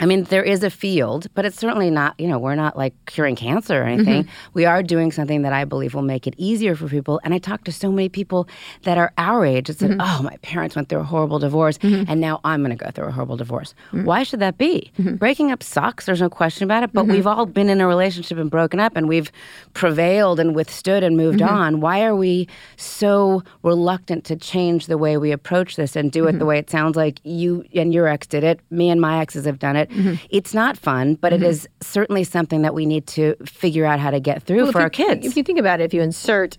[0.00, 2.94] I mean, there is a field, but it's certainly not, you know, we're not like
[3.06, 4.24] curing cancer or anything.
[4.24, 4.50] Mm-hmm.
[4.54, 7.20] We are doing something that I believe will make it easier for people.
[7.22, 8.48] And I talk to so many people
[8.82, 10.00] that are our age that said, Mm-hmm.
[10.00, 13.06] oh, my parents went through a horrible divorce, and now I'm going to go through
[13.06, 13.74] a horrible divorce.
[13.92, 14.04] Mm-hmm.
[14.04, 14.90] Why should that be?
[14.98, 18.38] Breaking up sucks, there's no question about it, but we've all been in a relationship
[18.38, 19.30] and broken up, and we've
[19.74, 21.54] prevailed and withstood and moved Mm-hmm.
[21.54, 21.80] on.
[21.80, 26.30] Why are we so reluctant to change the way we approach this and do it
[26.30, 26.38] Mm-hmm.
[26.38, 28.60] the way it sounds like you and your ex did it?
[28.70, 29.89] Me and my exes have done it.
[29.90, 30.24] Mm-hmm.
[30.30, 34.10] It's not fun, but it is certainly something that we need to figure out how
[34.10, 35.26] to get through Well, for our you, kids.
[35.26, 36.58] If you think about it, if you insert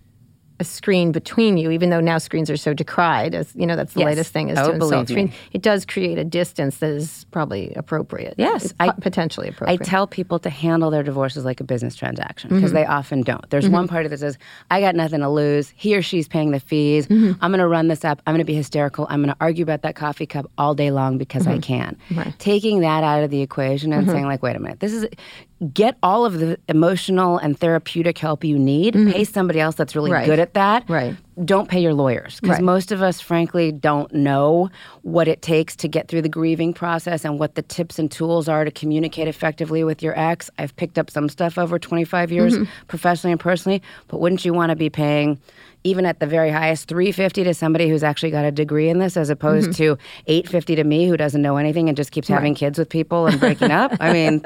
[0.62, 3.94] a screen between you, even though now screens are so decried, as you know, that's
[3.94, 4.06] the Yes.
[4.06, 5.34] latest thing is Oh, to install a screen.
[5.52, 8.36] It does create a distance that is probably appropriate.
[8.38, 12.50] Yes, I- po- potentially I tell people to handle their divorces like a business transaction
[12.50, 12.60] Mm-hmm.
[12.60, 13.50] because they often don't.
[13.50, 14.38] There's one party that says,
[14.70, 15.74] I got nothing to lose.
[15.76, 17.08] He or she's paying the fees.
[17.08, 17.44] Mm-hmm.
[17.44, 18.22] I'm going to run this up.
[18.26, 19.08] I'm going to be hysterical.
[19.10, 21.98] I'm going to argue about that coffee cup all day long because I can.
[22.38, 25.08] Taking that out of the equation and saying, like, wait a minute, this is.
[25.74, 28.94] Get all of the emotional and therapeutic help you need.
[28.96, 30.26] Pay somebody else that's really Right.
[30.26, 30.90] good at that.
[30.90, 31.16] Right.
[31.46, 32.64] Don't pay your lawyers because Right.
[32.64, 34.70] most of us, frankly, don't know
[35.04, 38.48] what it takes to get through the grieving process and what the tips and tools
[38.50, 40.50] are to communicate effectively with your ex.
[40.58, 42.64] I've picked up some stuff over 25 years, Mm-hmm.
[42.88, 45.38] professionally and personally, but wouldn't you want to be paying?
[45.84, 49.00] Even at the very highest, three fifty to somebody who's actually got a degree in
[49.00, 49.96] this, as opposed Mm-hmm.
[49.96, 52.88] to eight fifty to me, who doesn't know anything and just keeps having kids with
[52.90, 53.92] people and breaking up.
[54.00, 54.44] I mean,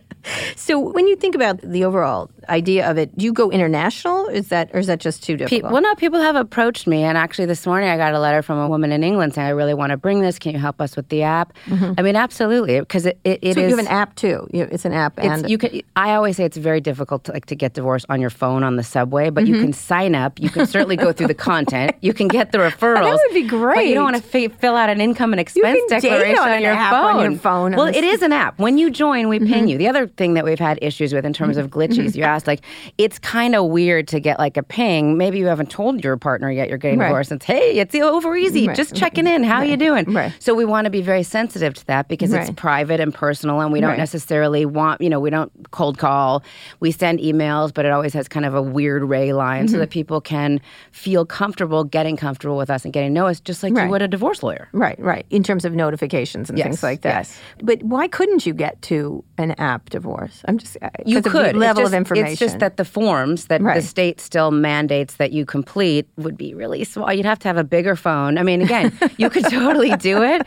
[0.56, 4.26] so when you think about the overall idea of it, do you go international?
[4.28, 5.72] Is that or is that just too Pe- difficult?
[5.72, 8.58] well, no, people have approached me, and actually this morning I got a letter from
[8.58, 10.38] a woman in England saying, "I really want to bring this.
[10.38, 11.52] Can you help us with the app?"
[11.98, 14.46] I mean, absolutely, because it, it, it so is- you have an app too.
[14.52, 15.80] It's an app and you can.
[15.96, 18.76] I always say it's very difficult to like to get divorced on your phone on
[18.76, 19.54] the subway, but Mm-hmm.
[19.54, 20.40] you can sign up.
[20.40, 21.92] You can certainly go through the content.
[22.00, 23.02] You can get the referrals.
[23.02, 24.52] That would be But you don't want to great.
[24.52, 27.16] fi- fill out an income and expense declaration on on your phone.
[27.16, 27.94] on your phone Well, Mm-hmm.
[27.96, 28.58] it is an app.
[28.58, 29.78] When you join, we ping you.
[29.78, 32.60] The other thing that we've had issues with in terms of glitches, you asked like
[32.98, 35.16] it's kind of weird to get like a ping.
[35.16, 37.08] Maybe you haven't told your partner yet you're getting Right.
[37.08, 37.32] divorced.
[37.32, 38.68] It's hey, it's over easy.
[38.68, 38.76] Right.
[38.76, 39.42] Just checking in.
[39.44, 40.12] How are you doing?
[40.12, 40.32] Right.
[40.38, 43.72] So we want to be very sensitive to that because it's private and personal, and
[43.72, 43.98] we don't Right.
[43.98, 46.42] necessarily want you know we don't cold call.
[46.80, 49.72] We send emails, but it always has kind of a weird ray line Mm-hmm.
[49.72, 50.60] so that people can
[50.92, 53.84] feel comfortable getting comfortable with us and getting to know us, just like Right.
[53.84, 54.68] you would a divorce lawyer.
[54.72, 55.26] Right, right.
[55.30, 57.14] In terms of notifications and Yes, things like that.
[57.14, 57.40] yes.
[57.62, 60.42] But why couldn't you get to an app divorce?
[60.46, 62.28] I'm just you You 'cause of the could level just- of information.
[62.32, 66.54] It's just that the forms that the state still mandates that you complete would be
[66.54, 67.12] really small.
[67.12, 68.38] You'd have to have a bigger phone.
[68.38, 70.42] I mean, again, you could totally do it.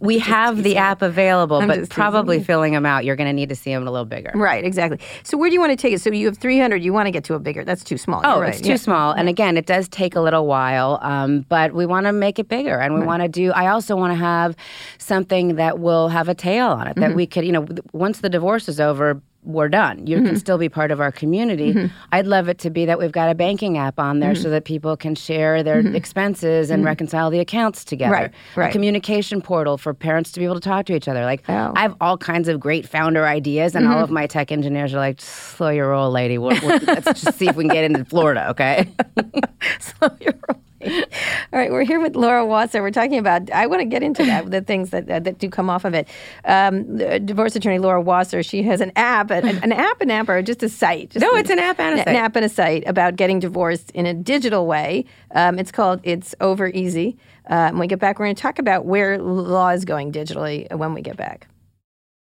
[0.00, 3.48] We have the app available, I'm but probably filling them out, you're going to need
[3.48, 4.30] to see them a little bigger.
[4.34, 4.98] Right, exactly.
[5.24, 6.00] So where do you want to take it?
[6.00, 6.82] So you have 300.
[6.82, 7.64] You want to get to a bigger.
[7.64, 8.20] That's too small.
[8.24, 8.50] Oh, right.
[8.50, 8.76] it's too yeah.
[8.76, 9.12] small.
[9.12, 12.48] And again, it does take a little while, um, but we want to make it
[12.48, 12.78] bigger.
[12.78, 14.54] And we want to do, I also want to have
[14.98, 17.16] something that will have a tail on it that Mm-hmm.
[17.16, 20.06] we could, you know, once the divorce is over, we're done.
[20.06, 20.26] You Mm-hmm.
[20.26, 21.90] can still be part of our community.
[22.12, 24.42] I'd love it to be that we've got a banking app on there Mm-hmm.
[24.42, 28.12] so that people can share their expenses and reconcile the accounts together.
[28.12, 28.68] Right, right.
[28.68, 31.24] A communication portal for parents to be able to talk to each other.
[31.24, 31.52] Like, Oh.
[31.52, 31.78] Mm-hmm.
[31.78, 34.98] I have all kinds of great founder ideas, and all of my tech engineers are
[34.98, 36.36] like, slow your roll, lady.
[36.36, 38.88] We're- we're- let's just see if we can get into Florida, okay?
[39.80, 40.60] Slow your roll.
[40.80, 42.82] All right, we're here with Laura Wasser.
[42.82, 43.50] We're talking about.
[43.50, 45.92] I want to get into that, the things that uh, that do come off of
[45.94, 46.06] it.
[46.44, 48.42] Um, the divorce attorney Laura Wasser.
[48.44, 51.10] She has an app, an, an app, an app, or just a site.
[51.10, 52.08] Just No, it's an app and a site.
[52.08, 52.22] an site.
[52.24, 55.04] app and a site about getting divorced in a digital way.
[55.34, 57.16] Um, it's called It's Over Easy.
[57.48, 60.70] Uh, when we get back, we're going to talk about where law is going digitally
[60.76, 61.48] when we get back.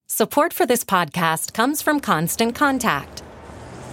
[0.08, 3.22] Support for this podcast comes from Constant Contact.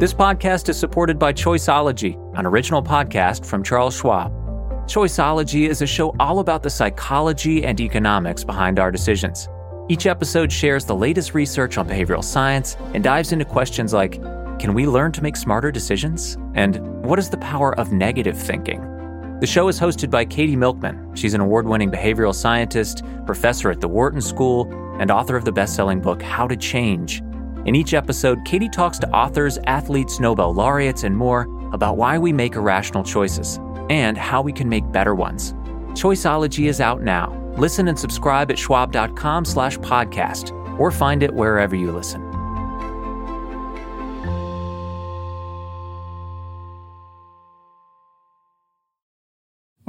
[0.00, 4.32] This podcast is supported by Choiceology, an original podcast from Charles Schwab.
[4.88, 9.46] Choiceology is a show all about the psychology and economics behind our decisions.
[9.90, 14.12] Each episode shares the latest research on behavioral science and dives into questions like
[14.58, 16.38] Can we learn to make smarter decisions?
[16.54, 18.80] And what is the power of negative thinking?
[19.40, 21.14] The show is hosted by Katie Milkman.
[21.14, 24.66] She's an award winning behavioral scientist, professor at the Wharton School,
[24.98, 27.22] and author of the best selling book, How to Change.
[27.66, 31.42] In each episode, Katie talks to authors, athletes, Nobel laureates, and more
[31.72, 33.58] about why we make irrational choices
[33.90, 35.52] and how we can make better ones.
[35.92, 37.36] Choiceology is out now.
[37.58, 42.29] Listen and subscribe at schwab.com slash podcast or find it wherever you listen.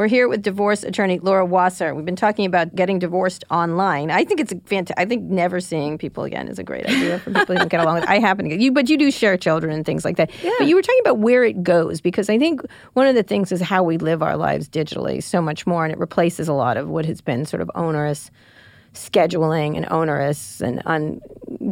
[0.02, 1.94] We're here with divorce attorney Laura Wasser.
[1.94, 4.10] We've been talking about getting divorced online.
[4.10, 4.96] I think it's a fantastic.
[4.98, 7.82] I think never seeing people again is a great idea for people who don't get
[7.82, 8.06] along with.
[8.06, 10.32] I happen to get you, but you do share children and things like that.
[10.44, 10.54] Yeah.
[10.58, 12.62] But you were talking about where it goes because I think
[12.94, 15.94] one of the things is how we live our lives digitally so much more, and
[15.94, 18.32] it replaces a lot of what has been sort of onerous
[18.93, 21.21] scheduling and onerous and un-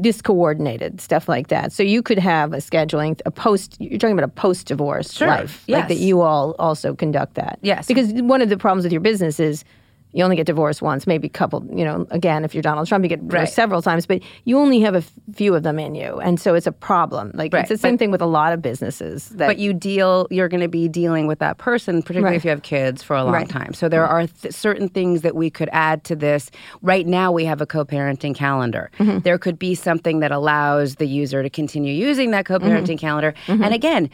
[0.01, 1.71] discoordinated stuff like that.
[1.71, 3.75] So you could have a scheduling a post.
[3.79, 5.97] You're talking about a post-divorce Sure, life, like that.
[5.97, 7.60] You all also conduct that.
[7.62, 7.88] Yes.
[7.88, 9.63] because one of the problems with your business is
[10.12, 11.69] you only get divorced once, maybe coupled.
[11.78, 13.50] You know, again, if you're Donald Trump, you get divorced Right.
[13.54, 16.65] several times, but you only have a few of them in you, and so it's
[16.67, 17.32] a problem.
[17.36, 19.30] Like Right, it's the same but- thing with a lot of businesses.
[19.30, 22.38] That but you deal you're going to be dealing with that person particularly Right.
[22.38, 25.36] if you have kids for a long time so there are th- certain things that
[25.36, 26.50] we could add to this
[26.82, 29.19] right now we have a co-parenting calendar Mm-hmm.
[29.19, 33.08] there could be something that allows the user to continue using that co-parenting Mm-hmm.
[33.08, 34.10] calendar and again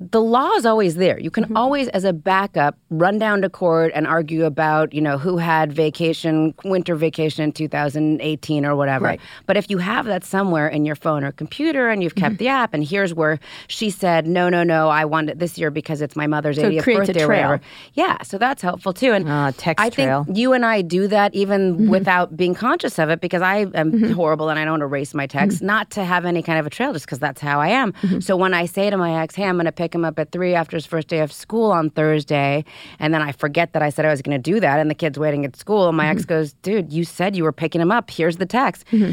[0.00, 1.18] the law is always there.
[1.20, 1.56] You can Mm-hmm.
[1.58, 5.72] always, as a backup, run down to court and argue about, you know, who had
[5.72, 9.04] vacation, winter vacation in 2018 or whatever.
[9.06, 9.20] Right.
[9.46, 12.24] But if you have that somewhere in your phone or computer and you've Mm-hmm.
[12.24, 15.58] kept the app, and here's where she said, no, no, no, I want it this
[15.58, 17.48] year because it's my mother's So it 80th creates a birthday or trail.
[17.50, 17.62] whatever.
[17.94, 19.12] Yeah, so that's helpful too.
[19.12, 20.24] And Ah, text I trail.
[20.24, 21.88] think you and I do that even Mm-hmm.
[21.90, 25.38] without being conscious of it because I am horrible and I don't erase my Mm-hmm.
[25.38, 27.92] texts, not to have any kind of a trail just because that's how I am.
[28.20, 30.32] So when I say to my ex, hey, I'm going to pick him up at
[30.32, 32.64] three after his first day of school on Thursday.
[32.98, 34.80] And then I forget that I said I was going to do that.
[34.80, 35.88] And the kid's waiting at school.
[35.88, 36.28] And my ex mm-hmm.
[36.28, 38.10] goes, dude, you said you were picking him up.
[38.10, 39.12] Here's the text mm-hmm.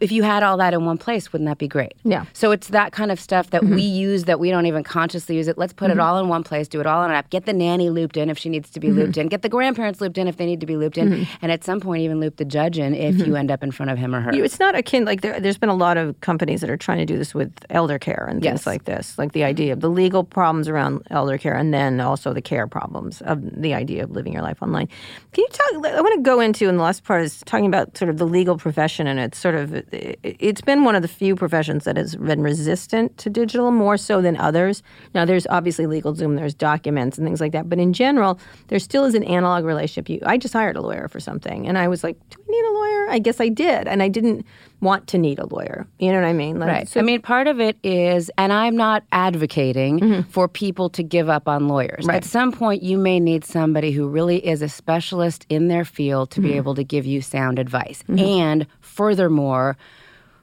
[0.00, 1.94] If you had all that in one place, wouldn't that be great?
[2.04, 2.24] Yeah.
[2.32, 3.78] So it's that kind of stuff that we mm-hmm.
[3.78, 5.58] use that we don't even consciously use it.
[5.58, 6.00] Let's put it mm-hmm.
[6.00, 7.30] all in one place, do it all on an app.
[7.30, 8.98] Get the nanny looped in if she needs to be mm-hmm.
[8.98, 9.28] looped in.
[9.28, 11.26] Get the grandparents looped in if they need to be looped in.
[11.42, 13.90] And at some point, even loop the judge in if you end up in front
[13.90, 14.34] of him or her.
[14.34, 16.98] You- It's not akin like there, there's been a lot of companies that are trying
[16.98, 18.66] to do this with elder care and things Yes.
[18.66, 22.32] like this, like the idea of the legal problems around elder care, and then also
[22.32, 24.88] the care problems of the idea of living your life online.
[25.32, 25.86] Can you talk?
[25.86, 28.26] I want to go into in the last part is talking about sort of the
[28.26, 31.96] legal profession, and it's sort of it, it's been one of the few professions that
[31.96, 34.82] has been resistant to digital more so than others.
[35.14, 38.38] Now, there's obviously LegalZoom, there's documents and things like that, but in general,
[38.68, 40.08] there still is an analog relationship.
[40.08, 42.64] You, I just hired a lawyer for something, and I was like, do I need
[42.64, 43.10] a lawyer?
[43.10, 44.46] I guess I did, and I didn't
[44.80, 45.86] want to need a lawyer.
[45.98, 46.58] You know what I mean?
[46.58, 46.88] Like, Right.
[46.88, 50.30] so- I mean, part of it is, and I'm not advocating Mm-hmm.
[50.30, 52.08] for people to give up on lawyers.
[52.08, 56.30] At some point, you may need somebody who really is a specialist in their field
[56.32, 56.56] to be Mm-hmm.
[56.58, 58.04] able to give you sound advice.
[58.08, 59.76] And furthermore,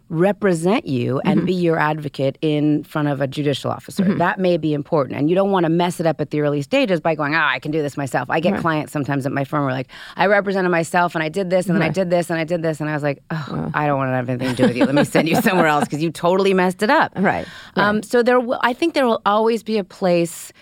[0.09, 1.45] represent you and Mm-hmm.
[1.47, 4.15] be your advocate in front of a judicial officer.
[4.17, 5.19] That may be important.
[5.19, 7.39] And you don't want to mess it up at the early stages by going, oh,
[7.39, 8.29] I can do this myself.
[8.29, 11.49] I get clients sometimes at my firm where like, I represented myself and I did
[11.49, 12.79] this and then I did this and I did this.
[12.79, 14.85] And I was like, oh, I don't want to have anything to do with you.
[14.85, 17.11] Let me send you somewhere else because you totally messed it up.
[17.25, 20.53] Right, Um, so there, will, I think there will always be a place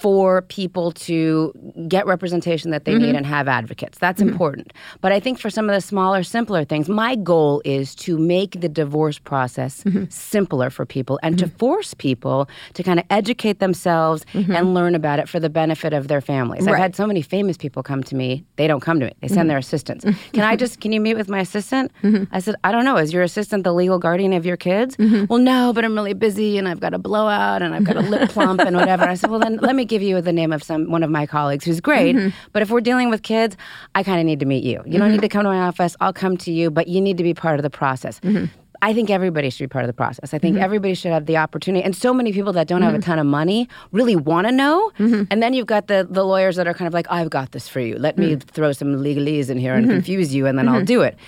[0.00, 1.52] for people to
[1.88, 3.02] get representation that they Mm-hmm.
[3.02, 3.98] need and have advocates.
[3.98, 4.72] That's important.
[5.00, 8.60] But I think for some of the smaller, simpler things, my goal is to make
[8.60, 10.04] the divorce process Mm-hmm.
[10.08, 15.18] simpler for people and to force people to kind of educate themselves and learn about
[15.18, 16.60] it for the benefit of their families.
[16.62, 16.72] I've Mm-hmm.
[16.72, 16.78] Right.
[16.78, 16.82] Mm-hmm.
[16.82, 18.44] had so many famous people come to me.
[18.56, 19.12] They don't come to me.
[19.20, 20.04] They send their assistants.
[20.32, 21.90] Can I just, can you meet with my assistant?
[22.32, 22.96] I said, I don't know.
[22.96, 24.96] Is your assistant the legal guardian of your kids?
[24.96, 25.26] Mm-hmm.
[25.28, 28.00] Well, no, but I'm really busy and I've got a blowout and I've got a
[28.00, 29.04] lip plump and whatever.
[29.04, 31.26] I said, well, then let me give you the name of some one of my
[31.26, 32.14] colleagues who's great.
[32.14, 32.28] Mm-hmm.
[32.52, 33.56] But if we're dealing with kids,
[33.94, 34.82] I kind of need to meet you.
[34.86, 35.12] You don't mm-hmm.
[35.12, 35.96] need to come to my office.
[36.00, 38.20] I'll come to you, but you need to be part of the process.
[38.20, 38.46] Mm-hmm.
[38.80, 40.32] I think everybody should be part of the process.
[40.32, 40.62] I think mm-hmm.
[40.62, 41.82] everybody should have the opportunity.
[41.82, 43.10] And so many people that don't have a mm-hmm.
[43.10, 44.92] ton of money really want to know.
[45.32, 47.66] And then you've got the, the lawyers that are kind of like, I've got this
[47.66, 47.98] for you.
[47.98, 51.18] Let me throw some legalese in here and confuse you, and then I'll do it.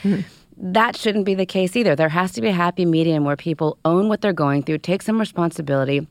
[0.62, 1.96] That shouldn't be the case either.
[1.96, 5.02] There has to be a happy medium where people own what they're going through, take
[5.02, 6.06] some responsibility.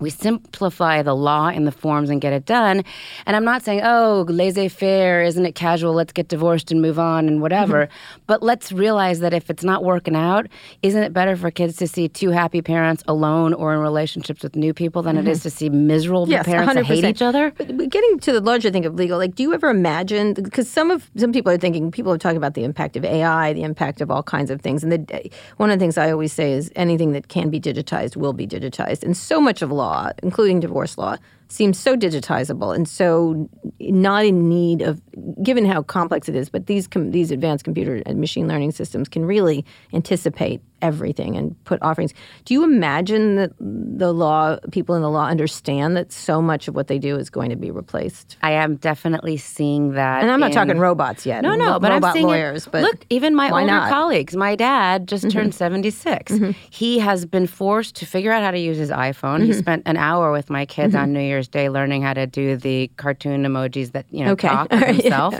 [0.00, 2.84] We simplify the law in the forms and get it done.
[3.26, 5.92] And I'm not saying, oh, laissez faire, isn't it casual?
[5.92, 7.42] Let's get divorced and move on and mm-hmm.
[7.42, 7.88] whatever.
[8.26, 10.46] But let's realize that if it's not working out,
[10.82, 14.54] isn't it better for kids to see two happy parents alone or in relationships with
[14.54, 15.30] new people than it mm-hmm.
[15.30, 17.52] is to see miserable Yes, parents that hate each other?
[17.56, 20.34] But, getting to the larger thing of legal, like, do you ever imagine?
[20.34, 23.52] Because some of some people are thinking, people are talking about the impact of AI,
[23.52, 26.32] the impact of all kinds of things, and the, one of the things I always
[26.32, 30.10] say is anything that can be digitized will be digitized, and so much of law,
[30.22, 31.16] including divorce law,
[31.48, 33.48] seems so digitizable and so
[33.80, 35.00] not in need of,
[35.42, 36.50] given how complex it is.
[36.50, 41.54] But these com- these advanced computer and machine learning systems can really anticipate everything and
[41.64, 42.14] put offerings.
[42.44, 46.74] Do you imagine that the law, people in the law, understand that so much of
[46.74, 48.36] what they do is going to be replaced?
[48.42, 50.22] I am definitely seeing that.
[50.22, 51.42] And I'm not in- talking robots yet.
[51.42, 52.66] No, no, ro- but I'm seeing it- lawyers.
[52.66, 53.82] but look, even my older not?
[53.84, 53.92] Mm-hmm.
[53.92, 54.36] colleagues.
[54.36, 56.32] My dad just turned 76.
[56.70, 59.38] He has been forced to figure out how to use his iPhone.
[59.38, 59.44] Mm-hmm.
[59.46, 62.56] He spent an hour with my kids on New Year's Day learning how to do
[62.56, 64.48] the cartoon emojis that you know Okay.
[64.48, 65.34] talk himself.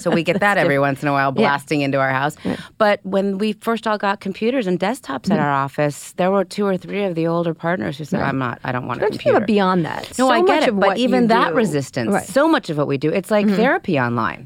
[0.00, 1.42] so we get that every once in a while Yeah.
[1.42, 2.36] blasting into our house.
[2.78, 5.32] But when we first all got computers and desktops Mm-hmm.
[5.32, 8.38] at our office, there were two or three of the older partners who said, "I'm
[8.38, 8.56] not.
[8.64, 10.02] I don't want you computer." think beyond that?
[10.18, 12.22] No, so I much get it, of but even that do- resistance, Right.
[12.22, 12.32] Mm-hmm.
[12.32, 14.40] so much of what we do, it's like therapy online.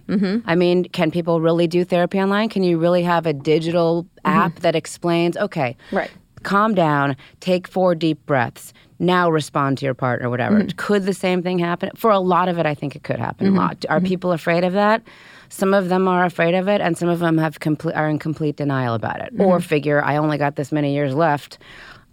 [0.46, 2.48] I mean, can people really do therapy online?
[2.48, 5.96] Can you really have a digital app that explains, okay, Mm-hmm.
[5.96, 6.10] Right.
[6.44, 10.58] calm down, take four deep breaths, now respond to your partner, whatever.
[10.60, 10.76] Mm-hmm.
[10.76, 11.90] Could the same thing happen?
[11.96, 13.74] For a lot of it, I think it could happen a lot.
[13.80, 13.92] Mm-hmm.
[13.92, 15.02] Are people afraid of that?
[15.50, 18.18] Some of them are afraid of it, and some of them have complete are in
[18.18, 19.42] complete denial about it, Mm-hmm.
[19.42, 21.58] or figure I only got this many years left.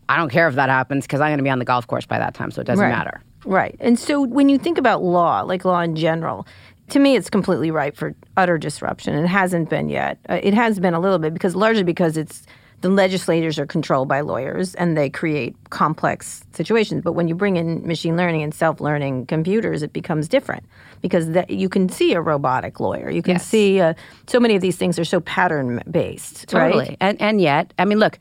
[0.07, 2.05] I don't care if that happens because I'm going to be on the golf course
[2.05, 2.91] by that time, so it doesn't right.
[2.91, 3.21] matter.
[3.45, 3.75] Right.
[3.79, 6.47] And so when you think about law, like law in general,
[6.89, 9.15] to me, it's completely ripe for utter disruption.
[9.15, 10.19] It hasn't been yet.
[10.29, 12.43] Uh, it has been a little bit because largely because it's
[12.86, 17.01] the legislators are controlled by lawyers and they create complex situations.
[17.03, 20.63] But when you bring in machine learning and self-learning computers, it becomes different
[21.01, 23.09] because that, you can see a robotic lawyer.
[23.09, 23.47] You can Yes.
[23.47, 23.95] see uh,
[24.27, 26.47] so many of these things are so pattern based.
[26.47, 26.89] Totally.
[26.89, 26.97] Right?
[27.01, 28.19] And and yet, I mean, look,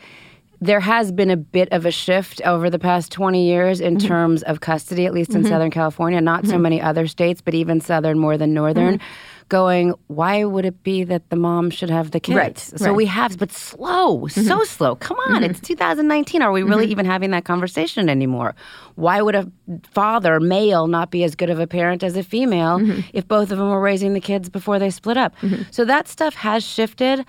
[0.62, 4.09] there has been a bit of a shift over the past 20 years in Mm-hmm.
[4.09, 7.83] terms of custody, at least in Southern California, not so many other states, but even
[7.83, 8.99] Southern more than Northern.
[9.45, 9.57] Mm-hmm.
[9.57, 12.37] going, why would it be that the mom should have the kids?
[12.37, 12.81] Right, So right.
[12.89, 12.97] Mm-hmm.
[12.97, 14.97] we have, but slow, so slow.
[14.97, 16.43] Come on, it's 2019.
[16.43, 18.55] Are we really even having that conversation anymore?
[18.97, 19.51] Why would a
[19.91, 23.01] father, male, not be as good of a parent as a female Mm-hmm.
[23.13, 25.35] if both of them were raising the kids before they split up?
[25.71, 27.25] So that stuff has shifted.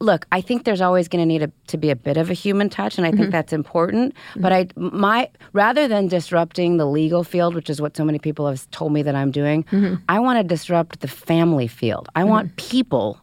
[0.00, 2.34] Look, I think there's always going to need a, to be a bit of a
[2.34, 3.18] human touch, and I Mm-hmm.
[3.18, 4.14] think that's important.
[4.36, 8.46] But I, my, rather than disrupting the legal field, which is what so many people
[8.48, 9.94] have told me that I'm doing, Mm-hmm.
[10.08, 12.08] I want to disrupt the family field.
[12.14, 13.20] I want people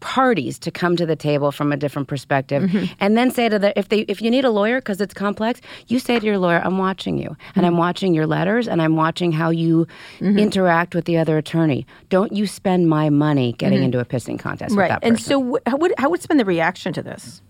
[0.00, 2.92] parties to come to the table from a different perspective Mm-hmm.
[3.00, 5.62] and then say to the if they if you need a lawyer because it's complex
[5.86, 7.64] you say to your lawyer i'm watching you and Mm-hmm.
[7.64, 9.86] i'm watching your letters and i'm watching how you
[10.20, 14.76] interact with the other attorney don't you spend my money getting into a pissing contest
[14.76, 14.92] with Mm-hmm.
[14.92, 14.98] Right.
[15.02, 17.40] And so, wh- how would how been the reaction to this?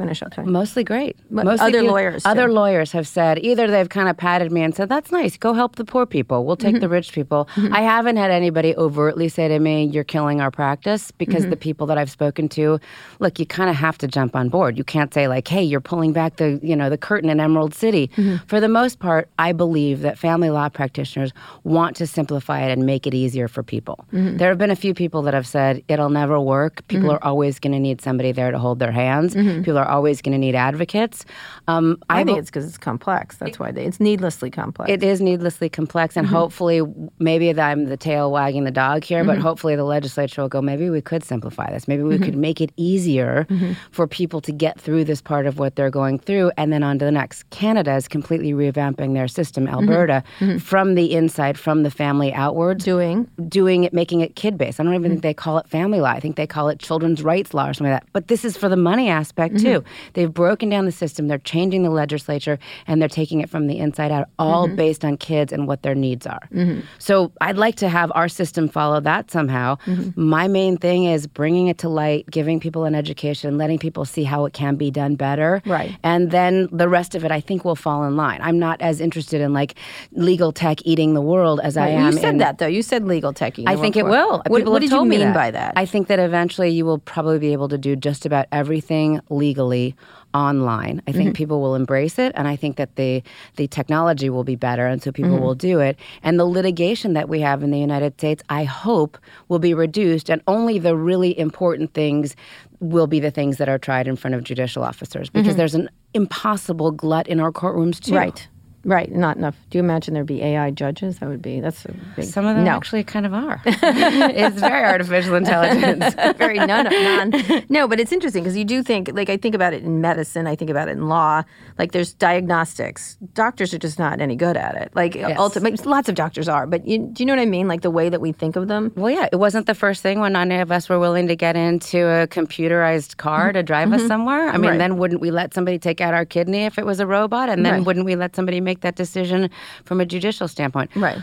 [0.00, 0.32] Finish up.
[0.34, 0.46] Sorry.
[0.46, 1.14] Mostly great.
[1.30, 1.90] But Mostly other good.
[1.90, 2.52] lawyers, Other too.
[2.54, 5.36] lawyers have said either they've kind of patted me and said, "That's nice.
[5.36, 6.44] Go help the poor people.
[6.46, 6.72] We'll Mm-hmm.
[6.72, 10.50] take the rich people." I haven't had anybody overtly say to me, "You're killing our
[10.50, 11.50] practice," because Mm-hmm.
[11.50, 12.80] the people that I've spoken to,
[13.18, 14.78] look, you kind of have to jump on board.
[14.78, 17.74] You can't say like, "Hey, you're pulling back the you know the curtain in Emerald
[17.74, 18.46] City." Mm-hmm.
[18.46, 21.32] For the most part, I believe that family law practitioners
[21.64, 23.96] want to simplify it and make it easier for people.
[24.14, 24.38] Mm-hmm.
[24.38, 26.86] There have been a few people that have said it'll never work.
[26.88, 29.34] People are always going to need somebody there to hold their hands.
[29.34, 31.24] People are always going to need advocates.
[31.68, 32.12] Um, Mm-hmm.
[32.12, 33.36] I think it's because it's complex.
[33.36, 34.90] That's why they, it's needlessly complex.
[34.90, 36.36] it is needlessly complex, and mm-hmm.
[36.36, 36.82] hopefully,
[37.18, 39.42] maybe I'm the tail wagging the dog here, but mm-hmm.
[39.42, 40.62] hopefully, the legislature will go.
[40.62, 41.88] Maybe we could simplify this.
[41.88, 42.40] Maybe we could mm-hmm.
[42.40, 43.46] make it easier
[43.90, 46.98] for people to get through this part of what they're going through, and then on
[46.98, 47.48] to the next.
[47.50, 49.66] Canada is completely revamping their system.
[49.68, 50.22] Alberta,
[50.60, 53.28] from the inside, from the family outwards, Doing.
[53.48, 54.80] doing it, making it kid based.
[54.80, 56.10] I don't even think they call it family law.
[56.10, 58.08] I think they call it children's rights law or something like that.
[58.12, 59.79] But this is for the money aspect too.
[60.14, 61.28] They've broken down the system.
[61.28, 64.76] They're changing the legislature and they're taking it from the inside out, all mm-hmm.
[64.76, 66.48] based on kids and what their needs are.
[66.52, 66.80] Mm-hmm.
[66.98, 69.76] So I'd like to have our system follow that somehow.
[69.86, 70.22] Mm-hmm.
[70.22, 74.24] My main thing is bringing it to light, giving people an education, letting people see
[74.24, 75.62] how it can be done better.
[75.66, 75.96] Right.
[76.02, 78.40] And then the rest of it, I think, will fall in line.
[78.42, 79.74] I'm not as interested in like
[80.12, 82.12] legal tech eating the world as I am.
[82.12, 82.66] You said in, that though.
[82.66, 83.64] You said legal techie.
[83.66, 84.42] I think it will.
[84.46, 85.74] What, People what did you me mean by that?
[85.76, 89.20] I think that eventually you will probably be able to do just about everything
[89.64, 89.94] legally
[90.32, 91.02] online.
[91.08, 91.32] I think Mm-hmm.
[91.42, 93.22] people will embrace it, and I think that the
[93.56, 95.44] the technology will be better, and so people Mm-hmm.
[95.44, 95.98] will do it.
[96.22, 100.30] And the litigation that we have in the United States, I hope, will be reduced,
[100.30, 102.36] and only the really important things
[102.78, 105.88] will be the things that are tried in front of judicial officers, because there's an
[106.14, 108.12] impossible glut in our courtrooms too.
[108.12, 108.18] Mm-hmm.
[108.18, 108.48] Right.
[108.84, 109.10] Right.
[109.12, 109.56] Not enough.
[109.68, 111.18] Do you imagine there'd be AI judges?
[111.18, 111.60] That would be.
[111.60, 112.24] That's a big.
[112.24, 112.70] Some of them no.
[112.72, 113.60] actually kind of are.
[113.66, 116.14] it's very artificial intelligence.
[116.38, 117.64] very none, none.
[117.68, 120.46] No, but it's interesting because you do think, like, I think about it in medicine,
[120.46, 121.42] I think about it in law.
[121.78, 123.16] Like, there's diagnostics.
[123.34, 124.92] Doctors are just not any good at it.
[124.94, 127.68] Like, ultimately, lots of doctors are, but you, do you know what I mean?
[127.68, 128.92] Like, the way that we think of them.
[128.96, 131.54] Well, yeah, it wasn't the first thing when none of us were willing to get
[131.56, 134.48] into a computerized car to drive us somewhere.
[134.48, 134.68] I mean, Mm-hmm.
[134.70, 134.78] Right.
[134.78, 137.48] then wouldn't we let somebody take out our kidney if it was a robot?
[137.48, 137.84] And then Right.
[137.86, 139.50] wouldn't we let somebody make that decision
[139.84, 140.90] from a judicial standpoint?
[140.94, 141.18] Right.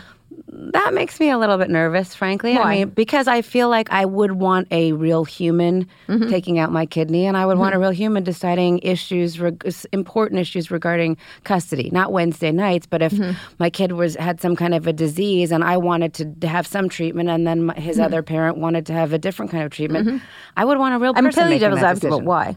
[0.50, 2.54] That makes me a little bit nervous, frankly.
[2.54, 2.60] Why?
[2.62, 6.28] I mean, because I feel like I would want a real human Mm-hmm.
[6.30, 10.40] taking out my kidney, and I would want a real human deciding issues, reg- important
[10.40, 11.90] issues regarding custody.
[11.92, 13.32] Not Wednesday nights, but if Mm-hmm.
[13.58, 16.88] my kid was had some kind of a disease and I wanted to have some
[16.88, 18.04] treatment, and then my, his Mm-hmm.
[18.06, 20.22] other parent wanted to have a different kind of treatment,
[20.56, 22.56] I would want a real I'm person you making devil's that advocate, why?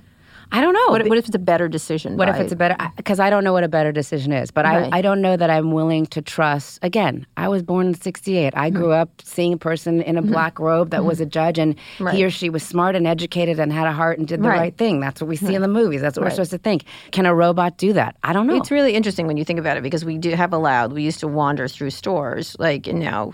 [0.52, 0.88] I don't know.
[0.88, 2.18] What, what if it's a better decision?
[2.18, 2.76] What if it's a better?
[2.98, 4.92] Because I don't know what a better decision is, but Right.
[4.92, 6.80] I, I don't know that I'm willing to trust.
[6.82, 8.54] Again, I was born in '68.
[8.56, 8.92] I grew hmm.
[8.92, 10.32] up seeing a person in a hmm.
[10.32, 11.30] black robe that was a hmm.
[11.30, 12.06] judge, and Mm-hmm.
[12.06, 12.16] Right.
[12.16, 14.76] he or she was smart and educated and had a heart and did the Right.
[14.78, 15.00] thing.
[15.00, 16.02] That's what we see in the movies.
[16.02, 16.84] That's what we're supposed to think.
[17.12, 18.18] Can a robot do that?
[18.24, 18.56] I don't know.
[18.56, 20.92] It's really interesting when you think about it because we do have allowed.
[20.92, 23.34] We used to wander through stores, like, and now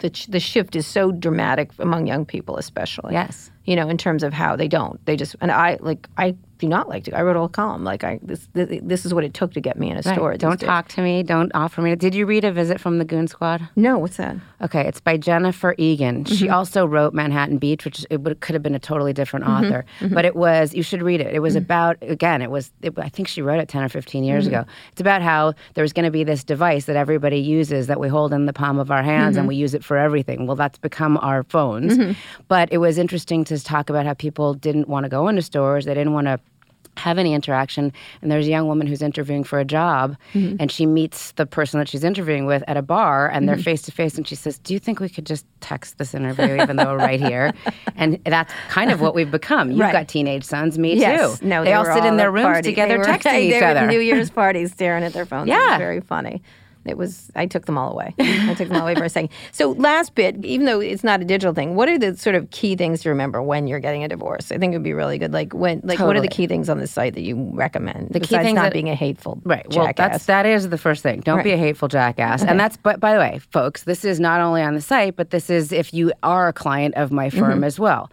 [0.00, 3.12] the the shift is so dramatic among young people, especially.
[3.14, 3.50] Yes.
[3.64, 5.04] You know, in terms of how they don't.
[5.06, 7.16] They just and I like I do not like to.
[7.16, 9.78] I wrote a column like I this this, this is what it took to get
[9.78, 10.14] me in a Right.
[10.14, 10.36] store.
[10.36, 10.66] Don't days.
[10.66, 11.22] talk to me.
[11.22, 11.94] Don't offer me.
[11.96, 13.68] Did you read A Visit from the Goon Squad?
[13.76, 14.36] No, what's that?
[14.62, 16.24] Okay, it's by Jennifer Egan.
[16.24, 16.34] Mm-hmm.
[16.34, 19.64] She also wrote Manhattan Beach, which it would, could have been a totally different Mm-hmm.
[19.66, 20.74] author, but it was.
[20.74, 21.34] You should read it.
[21.34, 22.40] It was about again.
[22.42, 22.72] It was.
[22.82, 24.54] It, I think she wrote it ten or fifteen years Mm-hmm.
[24.54, 24.64] ago.
[24.92, 28.32] It's about how there's going to be this device that everybody uses that we hold
[28.32, 29.40] in the palm of our hands Mm-hmm.
[29.40, 30.46] and we use it for everything.
[30.46, 31.98] Well, that's become our phones.
[32.48, 35.84] But it was interesting to talk about how people didn't want to go into stores.
[35.84, 36.38] They didn't want to
[36.96, 37.92] have any interaction
[38.22, 40.56] and there's a young woman who's interviewing for a job Mm-hmm.
[40.60, 43.82] and she meets the person that she's interviewing with at a bar and they're face
[43.82, 46.76] to face and she says do you think we could just text this interview even
[46.76, 47.52] though we're right here
[47.96, 49.92] and that's kind of what we've become you've Right.
[49.92, 51.38] got teenage sons me Yes.
[51.40, 52.70] too No, they, all were sit in their rooms party.
[52.70, 55.26] together They were, texting they each were at other New Year's parties staring at their
[55.26, 55.48] phones.
[55.48, 55.70] Yeah.
[55.72, 56.42] was very funny.
[56.88, 58.14] It was I took them all away.
[58.18, 59.30] I took them all away for a second.
[59.52, 62.50] So last bit, even though it's not a digital thing, what are the sort of
[62.50, 64.52] key things to remember when you're getting a divorce?
[64.52, 65.32] I think it would be really good.
[65.32, 68.10] Like when, like what are the key things on the site that you recommend?
[68.10, 69.66] The key things not that- being a hateful Right.
[69.74, 70.10] Well, jackass.
[70.12, 71.20] that's that is the first thing.
[71.20, 72.42] Don't be a hateful jackass.
[72.42, 75.30] And that's but by the way, folks, this is not only on the site, but
[75.30, 77.64] this is if you are a client of my firm Mm-hmm.
[77.64, 78.10] as well.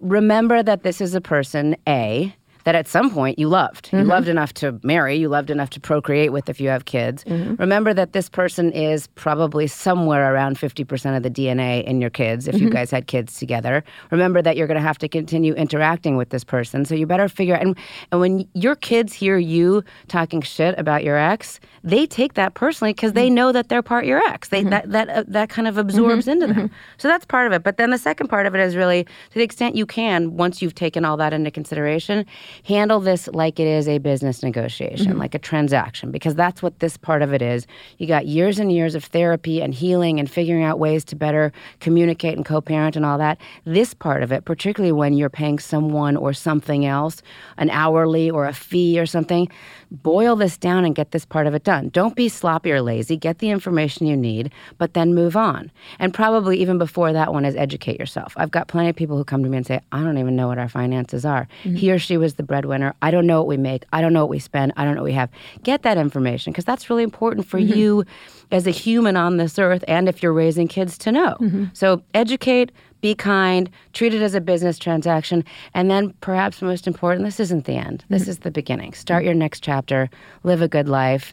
[0.00, 2.34] Remember that this is a person A
[2.66, 3.88] that at some point you loved.
[3.92, 4.10] You Mm-hmm.
[4.10, 7.24] loved enough to marry, you loved enough to procreate with if you have kids.
[7.24, 7.54] Mm-hmm.
[7.54, 12.46] Remember that this person is probably somewhere around 50% of the DNA in your kids
[12.48, 12.64] if Mm-hmm.
[12.64, 13.82] you guys had kids together.
[14.10, 16.84] Remember that you're going to have to continue interacting with this person.
[16.84, 17.76] So you better figure and
[18.10, 22.92] and when your kids hear you talking shit about your ex, they take that personally
[22.92, 24.48] because they know that they're part your ex.
[24.48, 26.70] They that that uh, that kind of absorbs into them.
[26.98, 27.62] So that's part of it.
[27.62, 30.60] But then the second part of it is really to the extent you can once
[30.62, 32.26] you've taken all that into consideration,
[32.64, 35.18] handle this like it is a business negotiation, mm-hmm.
[35.18, 37.66] like a transaction because that's what this part of it is.
[37.98, 41.52] You got years and years of therapy and healing and figuring out ways to better
[41.80, 43.38] communicate and co-parent and all that.
[43.64, 47.22] This part of it, particularly when you're paying someone or something else,
[47.56, 49.48] an hourly or a fee or something,
[49.90, 51.88] boil this down and get this part of it done.
[51.90, 53.16] Don't be sloppy or lazy.
[53.16, 55.70] Get the information you need, but then move on.
[55.98, 58.34] And probably even before that one is educate yourself.
[58.36, 60.48] I've got plenty of people who come to me and say, I don't even know
[60.48, 61.48] what our finances are.
[61.64, 61.76] Mm-hmm.
[61.76, 62.94] He or she was the breadwinner.
[63.02, 63.84] I don't know what we make.
[63.92, 64.72] I don't know what we spend.
[64.76, 65.30] I don't know what we have.
[65.62, 67.78] Get that information because that's really important for mm-hmm.
[67.78, 68.04] you
[68.50, 71.36] as a human on this earth and if you're raising kids to know.
[71.40, 71.66] Mm-hmm.
[71.72, 72.72] So educate,
[73.06, 75.44] be kind, treat it as a business transaction,
[75.74, 78.04] and then perhaps most important, this isn't the end.
[78.08, 78.94] This is the beginning.
[78.94, 80.10] Start your next chapter,
[80.42, 81.32] live a good life,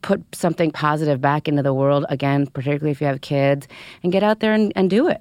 [0.00, 3.68] put something positive back into the world, again, particularly if you have kids,
[4.02, 5.20] and get out there and, and do it.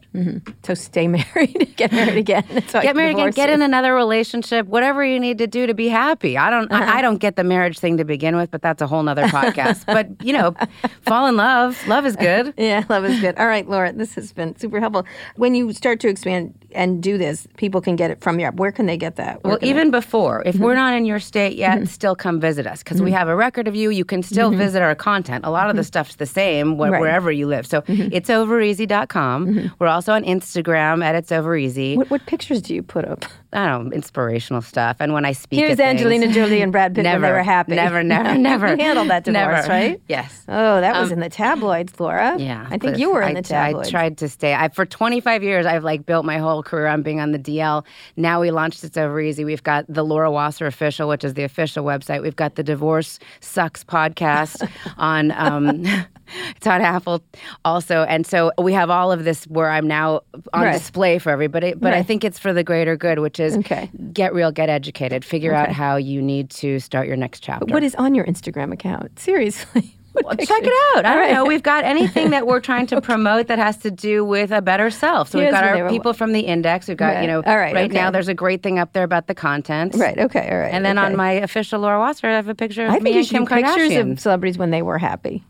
[0.64, 2.46] so stay married, get married again.
[2.54, 5.68] That's how I Get married again, get in another relationship, whatever you need to do
[5.68, 6.38] to be happy.
[6.38, 6.82] I don't Uh-huh.
[6.94, 9.26] I, I don't get the marriage thing to begin with, but that's a whole nother
[9.28, 9.86] podcast.
[9.86, 10.56] but you know,
[11.02, 11.76] fall in love.
[11.90, 12.54] Love is good.
[12.58, 13.36] Yeah, love is good.
[13.38, 15.06] All right, Laura, this has been super helpful.
[15.36, 18.56] When you start to expand and do this, people can get it from app.
[18.56, 19.44] Where can they get that?
[19.44, 20.64] Where Well, can they- even before, if Mm-hmm.
[20.64, 23.68] we're not in your state yet, still come visit us because we have a record
[23.68, 23.90] of you.
[23.90, 25.46] You can still visit our content.
[25.46, 26.82] A lot of the stuff's the same wh- Mm-hmm.
[26.82, 26.92] Right.
[26.92, 27.02] Mm-hmm.
[27.02, 27.66] wherever you live.
[27.66, 29.72] So it's overeasy.com.
[29.80, 31.98] We're also on Instagram at It's Over Easy.
[31.98, 33.26] what, what pictures do you put up?
[33.52, 34.98] I don't know, inspirational stuff.
[35.00, 37.44] And when I speak, Here's things- Angelina Jolie and Brad Pitt never, when they were
[37.44, 37.74] happy.
[37.76, 38.76] Never, never, never.
[38.76, 39.68] you handled that divorce, Never.
[39.70, 40.02] right?
[40.08, 40.44] Yes.
[40.48, 42.34] Oh, that was in the tabloids, Laura.
[42.34, 43.88] Um, Yeah, I think you were in I- the tabloids.
[43.88, 44.54] I tried to stay.
[44.54, 47.86] I, for 25 years, I've like built my whole career on being on the DL.
[48.18, 49.46] Now we launched It's Over Easy.
[49.46, 52.22] We've got the Laura Wasser official, which is the official website.
[52.22, 55.32] We've got the Divorce Sucks podcast on.
[55.32, 55.86] Um,
[56.68, 57.24] on Apple
[57.66, 60.22] also, and so we have all of this where I'm now
[60.54, 60.74] on Right.
[60.74, 61.74] display for everybody.
[61.74, 63.90] But I think it's for the greater good, which is Okay.
[64.14, 67.74] get real, get educated, figure out how you need to start your next chapter.
[67.74, 69.18] What is on your Instagram account?
[69.18, 69.96] Seriously.
[70.14, 71.06] Well, check it out.
[71.06, 71.34] I don't right.
[71.34, 71.46] know.
[71.46, 74.90] We've got anything that we're trying to promote that has to do with a better
[74.90, 75.30] self.
[75.30, 76.88] So we've got our people from the index.
[76.88, 77.22] We've got, Right.
[77.22, 77.92] you know, All right, right.
[77.92, 79.96] now there's a great thing up there about the content.
[79.96, 80.18] Right.
[80.18, 80.50] Okay.
[80.52, 80.74] All right.
[80.74, 81.06] And then okay.
[81.08, 83.30] on my official Laura Wasser, I have a picture of I me think you and
[83.30, 84.12] Kim do pictures Kardashian.
[84.14, 85.44] of celebrities when they were happy.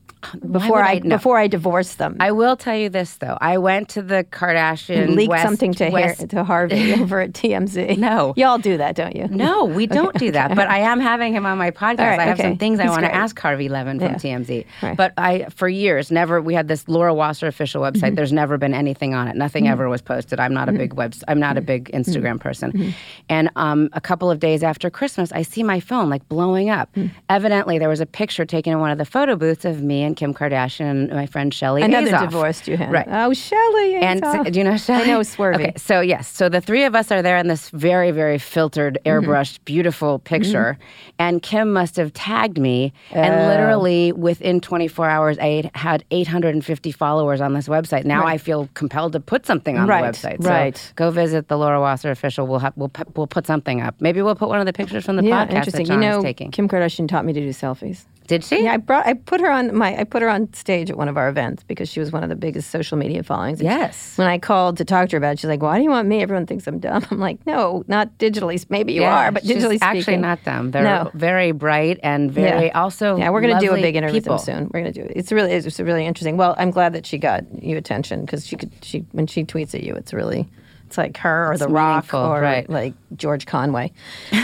[0.51, 1.15] Before I, no.
[1.15, 2.17] before I divorced them.
[2.19, 3.37] I will tell you this though.
[3.39, 7.31] I went to the Kardashian leaked West, something to Har- West to Harvey over at
[7.31, 7.97] TMZ.
[7.97, 8.33] No.
[8.35, 9.27] y'all do that, don't you?
[9.29, 10.55] No, we don't do that.
[10.55, 11.99] But I am having him on my podcast.
[11.99, 12.49] Right, I have okay.
[12.49, 14.15] some things I want to ask Harvey Levin from Yeah.
[14.15, 14.65] TMZ.
[14.81, 14.97] Right.
[14.97, 16.41] But I, for years, never.
[16.41, 17.99] We had this Laura Wasser official website.
[18.01, 18.15] Mm-hmm.
[18.15, 19.35] There's never been anything on it.
[19.37, 20.39] Nothing ever was posted.
[20.39, 21.15] I'm not a big web.
[21.27, 21.97] I'm not a big Mm-hmm.
[22.11, 22.93] Instagram person.
[23.29, 26.93] And um, a couple of days after Christmas, I see my phone like blowing up.
[26.95, 27.11] Mm.
[27.29, 30.15] Evidently, there was a picture taken in one of the photo booths of me and
[30.17, 31.81] Kim Kardashian and my friend Shelly.
[31.83, 32.21] Another Azoff.
[32.21, 32.91] divorced you had.
[32.91, 33.07] Right.
[33.09, 33.95] Oh, Shelly.
[33.95, 35.03] And do you know Shelly?
[35.03, 35.55] I know Swervy.
[35.55, 38.97] Okay, so yes, so the three of us are there in this very, very filtered,
[39.05, 39.29] Mm-hmm.
[39.29, 40.77] airbrushed, beautiful picture,
[41.19, 43.19] and Kim must have tagged me, Oh.
[43.19, 48.03] and literally within 24 hours, I had 850 followers on this website.
[48.05, 50.43] Now I feel compelled to put something on Right, the website.
[50.43, 50.77] right.
[50.77, 52.47] So go visit the Laura Wasser official.
[52.47, 53.95] We'll have we'll put, we'll put something up.
[53.99, 55.85] Maybe we'll put one of the pictures from the yeah, podcast that interesting.
[55.85, 56.51] John you know, is taking.
[56.51, 58.05] Kim Kardashian taught me to do selfies.
[58.29, 58.63] Did she?
[58.63, 61.07] Yeah, I brought I put her on my I put her on stage at one
[61.09, 63.59] of our events because she was one of the biggest social media followings.
[63.59, 64.17] And Yes.
[64.19, 66.07] When I called to talk to her about it, she's like, "Why do you want
[66.07, 66.21] me?
[66.21, 68.63] Everyone thinks I'm dumb." I'm like, "No, not digitally.
[68.69, 70.69] Maybe you Yeah, are, but she's digitally actually not them.
[70.69, 71.09] They're No.
[71.15, 72.79] very bright and very Yeah.
[72.79, 73.17] also.
[73.17, 74.35] Yeah, we're going to do a big interview people.
[74.35, 74.69] with them soon.
[74.71, 75.13] We're going to do it.
[75.15, 76.37] It's really it's really interesting.
[76.37, 79.73] Well, I'm glad that she got you attention because she could she when she tweets
[79.73, 80.47] at you, it's really
[80.89, 82.67] It's like her or It's The Rock or right.
[82.67, 83.91] like George Conway.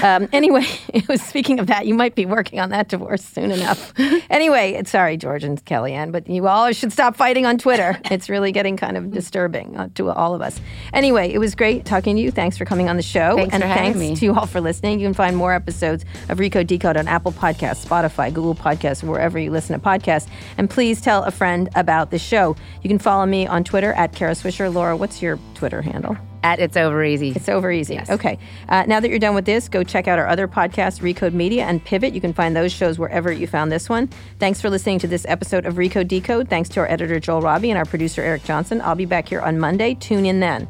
[0.03, 3.49] Um, anyway, it was speaking of that, you might be working on that divorce soon
[3.49, 3.91] enough.
[4.29, 7.99] anyway, sorry, George and Kellyanne, but you all should stop fighting on Twitter.
[8.11, 10.61] It's really getting kind of disturbing uh, to all of us.
[10.93, 12.29] Anyway, it was great talking to you.
[12.29, 13.35] Thanks for coming on the show.
[13.37, 14.15] Thanks and thanks me.
[14.15, 14.99] to you all for listening.
[14.99, 19.39] You can find more episodes of Recode Decode on Apple Podcasts, Spotify, Google Podcasts, wherever
[19.39, 20.27] you listen to podcasts.
[20.59, 22.55] And please tell a friend about the show.
[22.83, 24.71] You can follow me on Twitter at Kara Swisher.
[24.71, 26.15] Laura, what's your Twitter handle?
[26.45, 27.31] At It's Over Easy.
[27.31, 27.99] It's over easy.
[28.07, 28.37] Okay.
[28.69, 31.65] Uh, now that you're done with this, go check out our other podcasts, Recode Media
[31.65, 32.13] and Pivot.
[32.13, 34.07] You can find those shows wherever you found this one.
[34.37, 36.47] Thanks for listening to this episode of Recode Decode.
[36.47, 38.79] Thanks to our editor, Joel Robbie, and our producer, Eric Johnson.
[38.81, 39.95] I'll be back here on Monday.
[39.95, 40.67] Tune in then.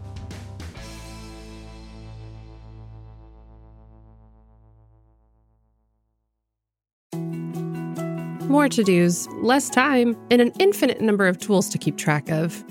[8.48, 12.64] More to dos, less time, and an infinite number of tools to keep track of.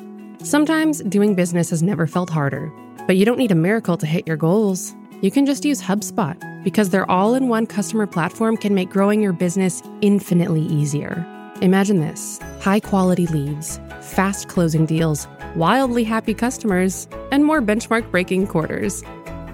[0.43, 2.73] Sometimes doing business has never felt harder,
[3.07, 4.95] but you don't need a miracle to hit your goals.
[5.21, 9.23] You can just use HubSpot because their all in one customer platform can make growing
[9.23, 11.27] your business infinitely easier.
[11.63, 18.47] Imagine this high quality leads, fast closing deals, wildly happy customers, and more benchmark breaking
[18.47, 19.03] quarters.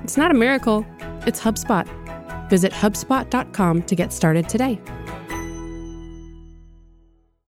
[0.02, 0.86] It's not a miracle,
[1.26, 1.86] it's HubSpot.
[2.48, 4.80] Visit HubSpot.com to get started today.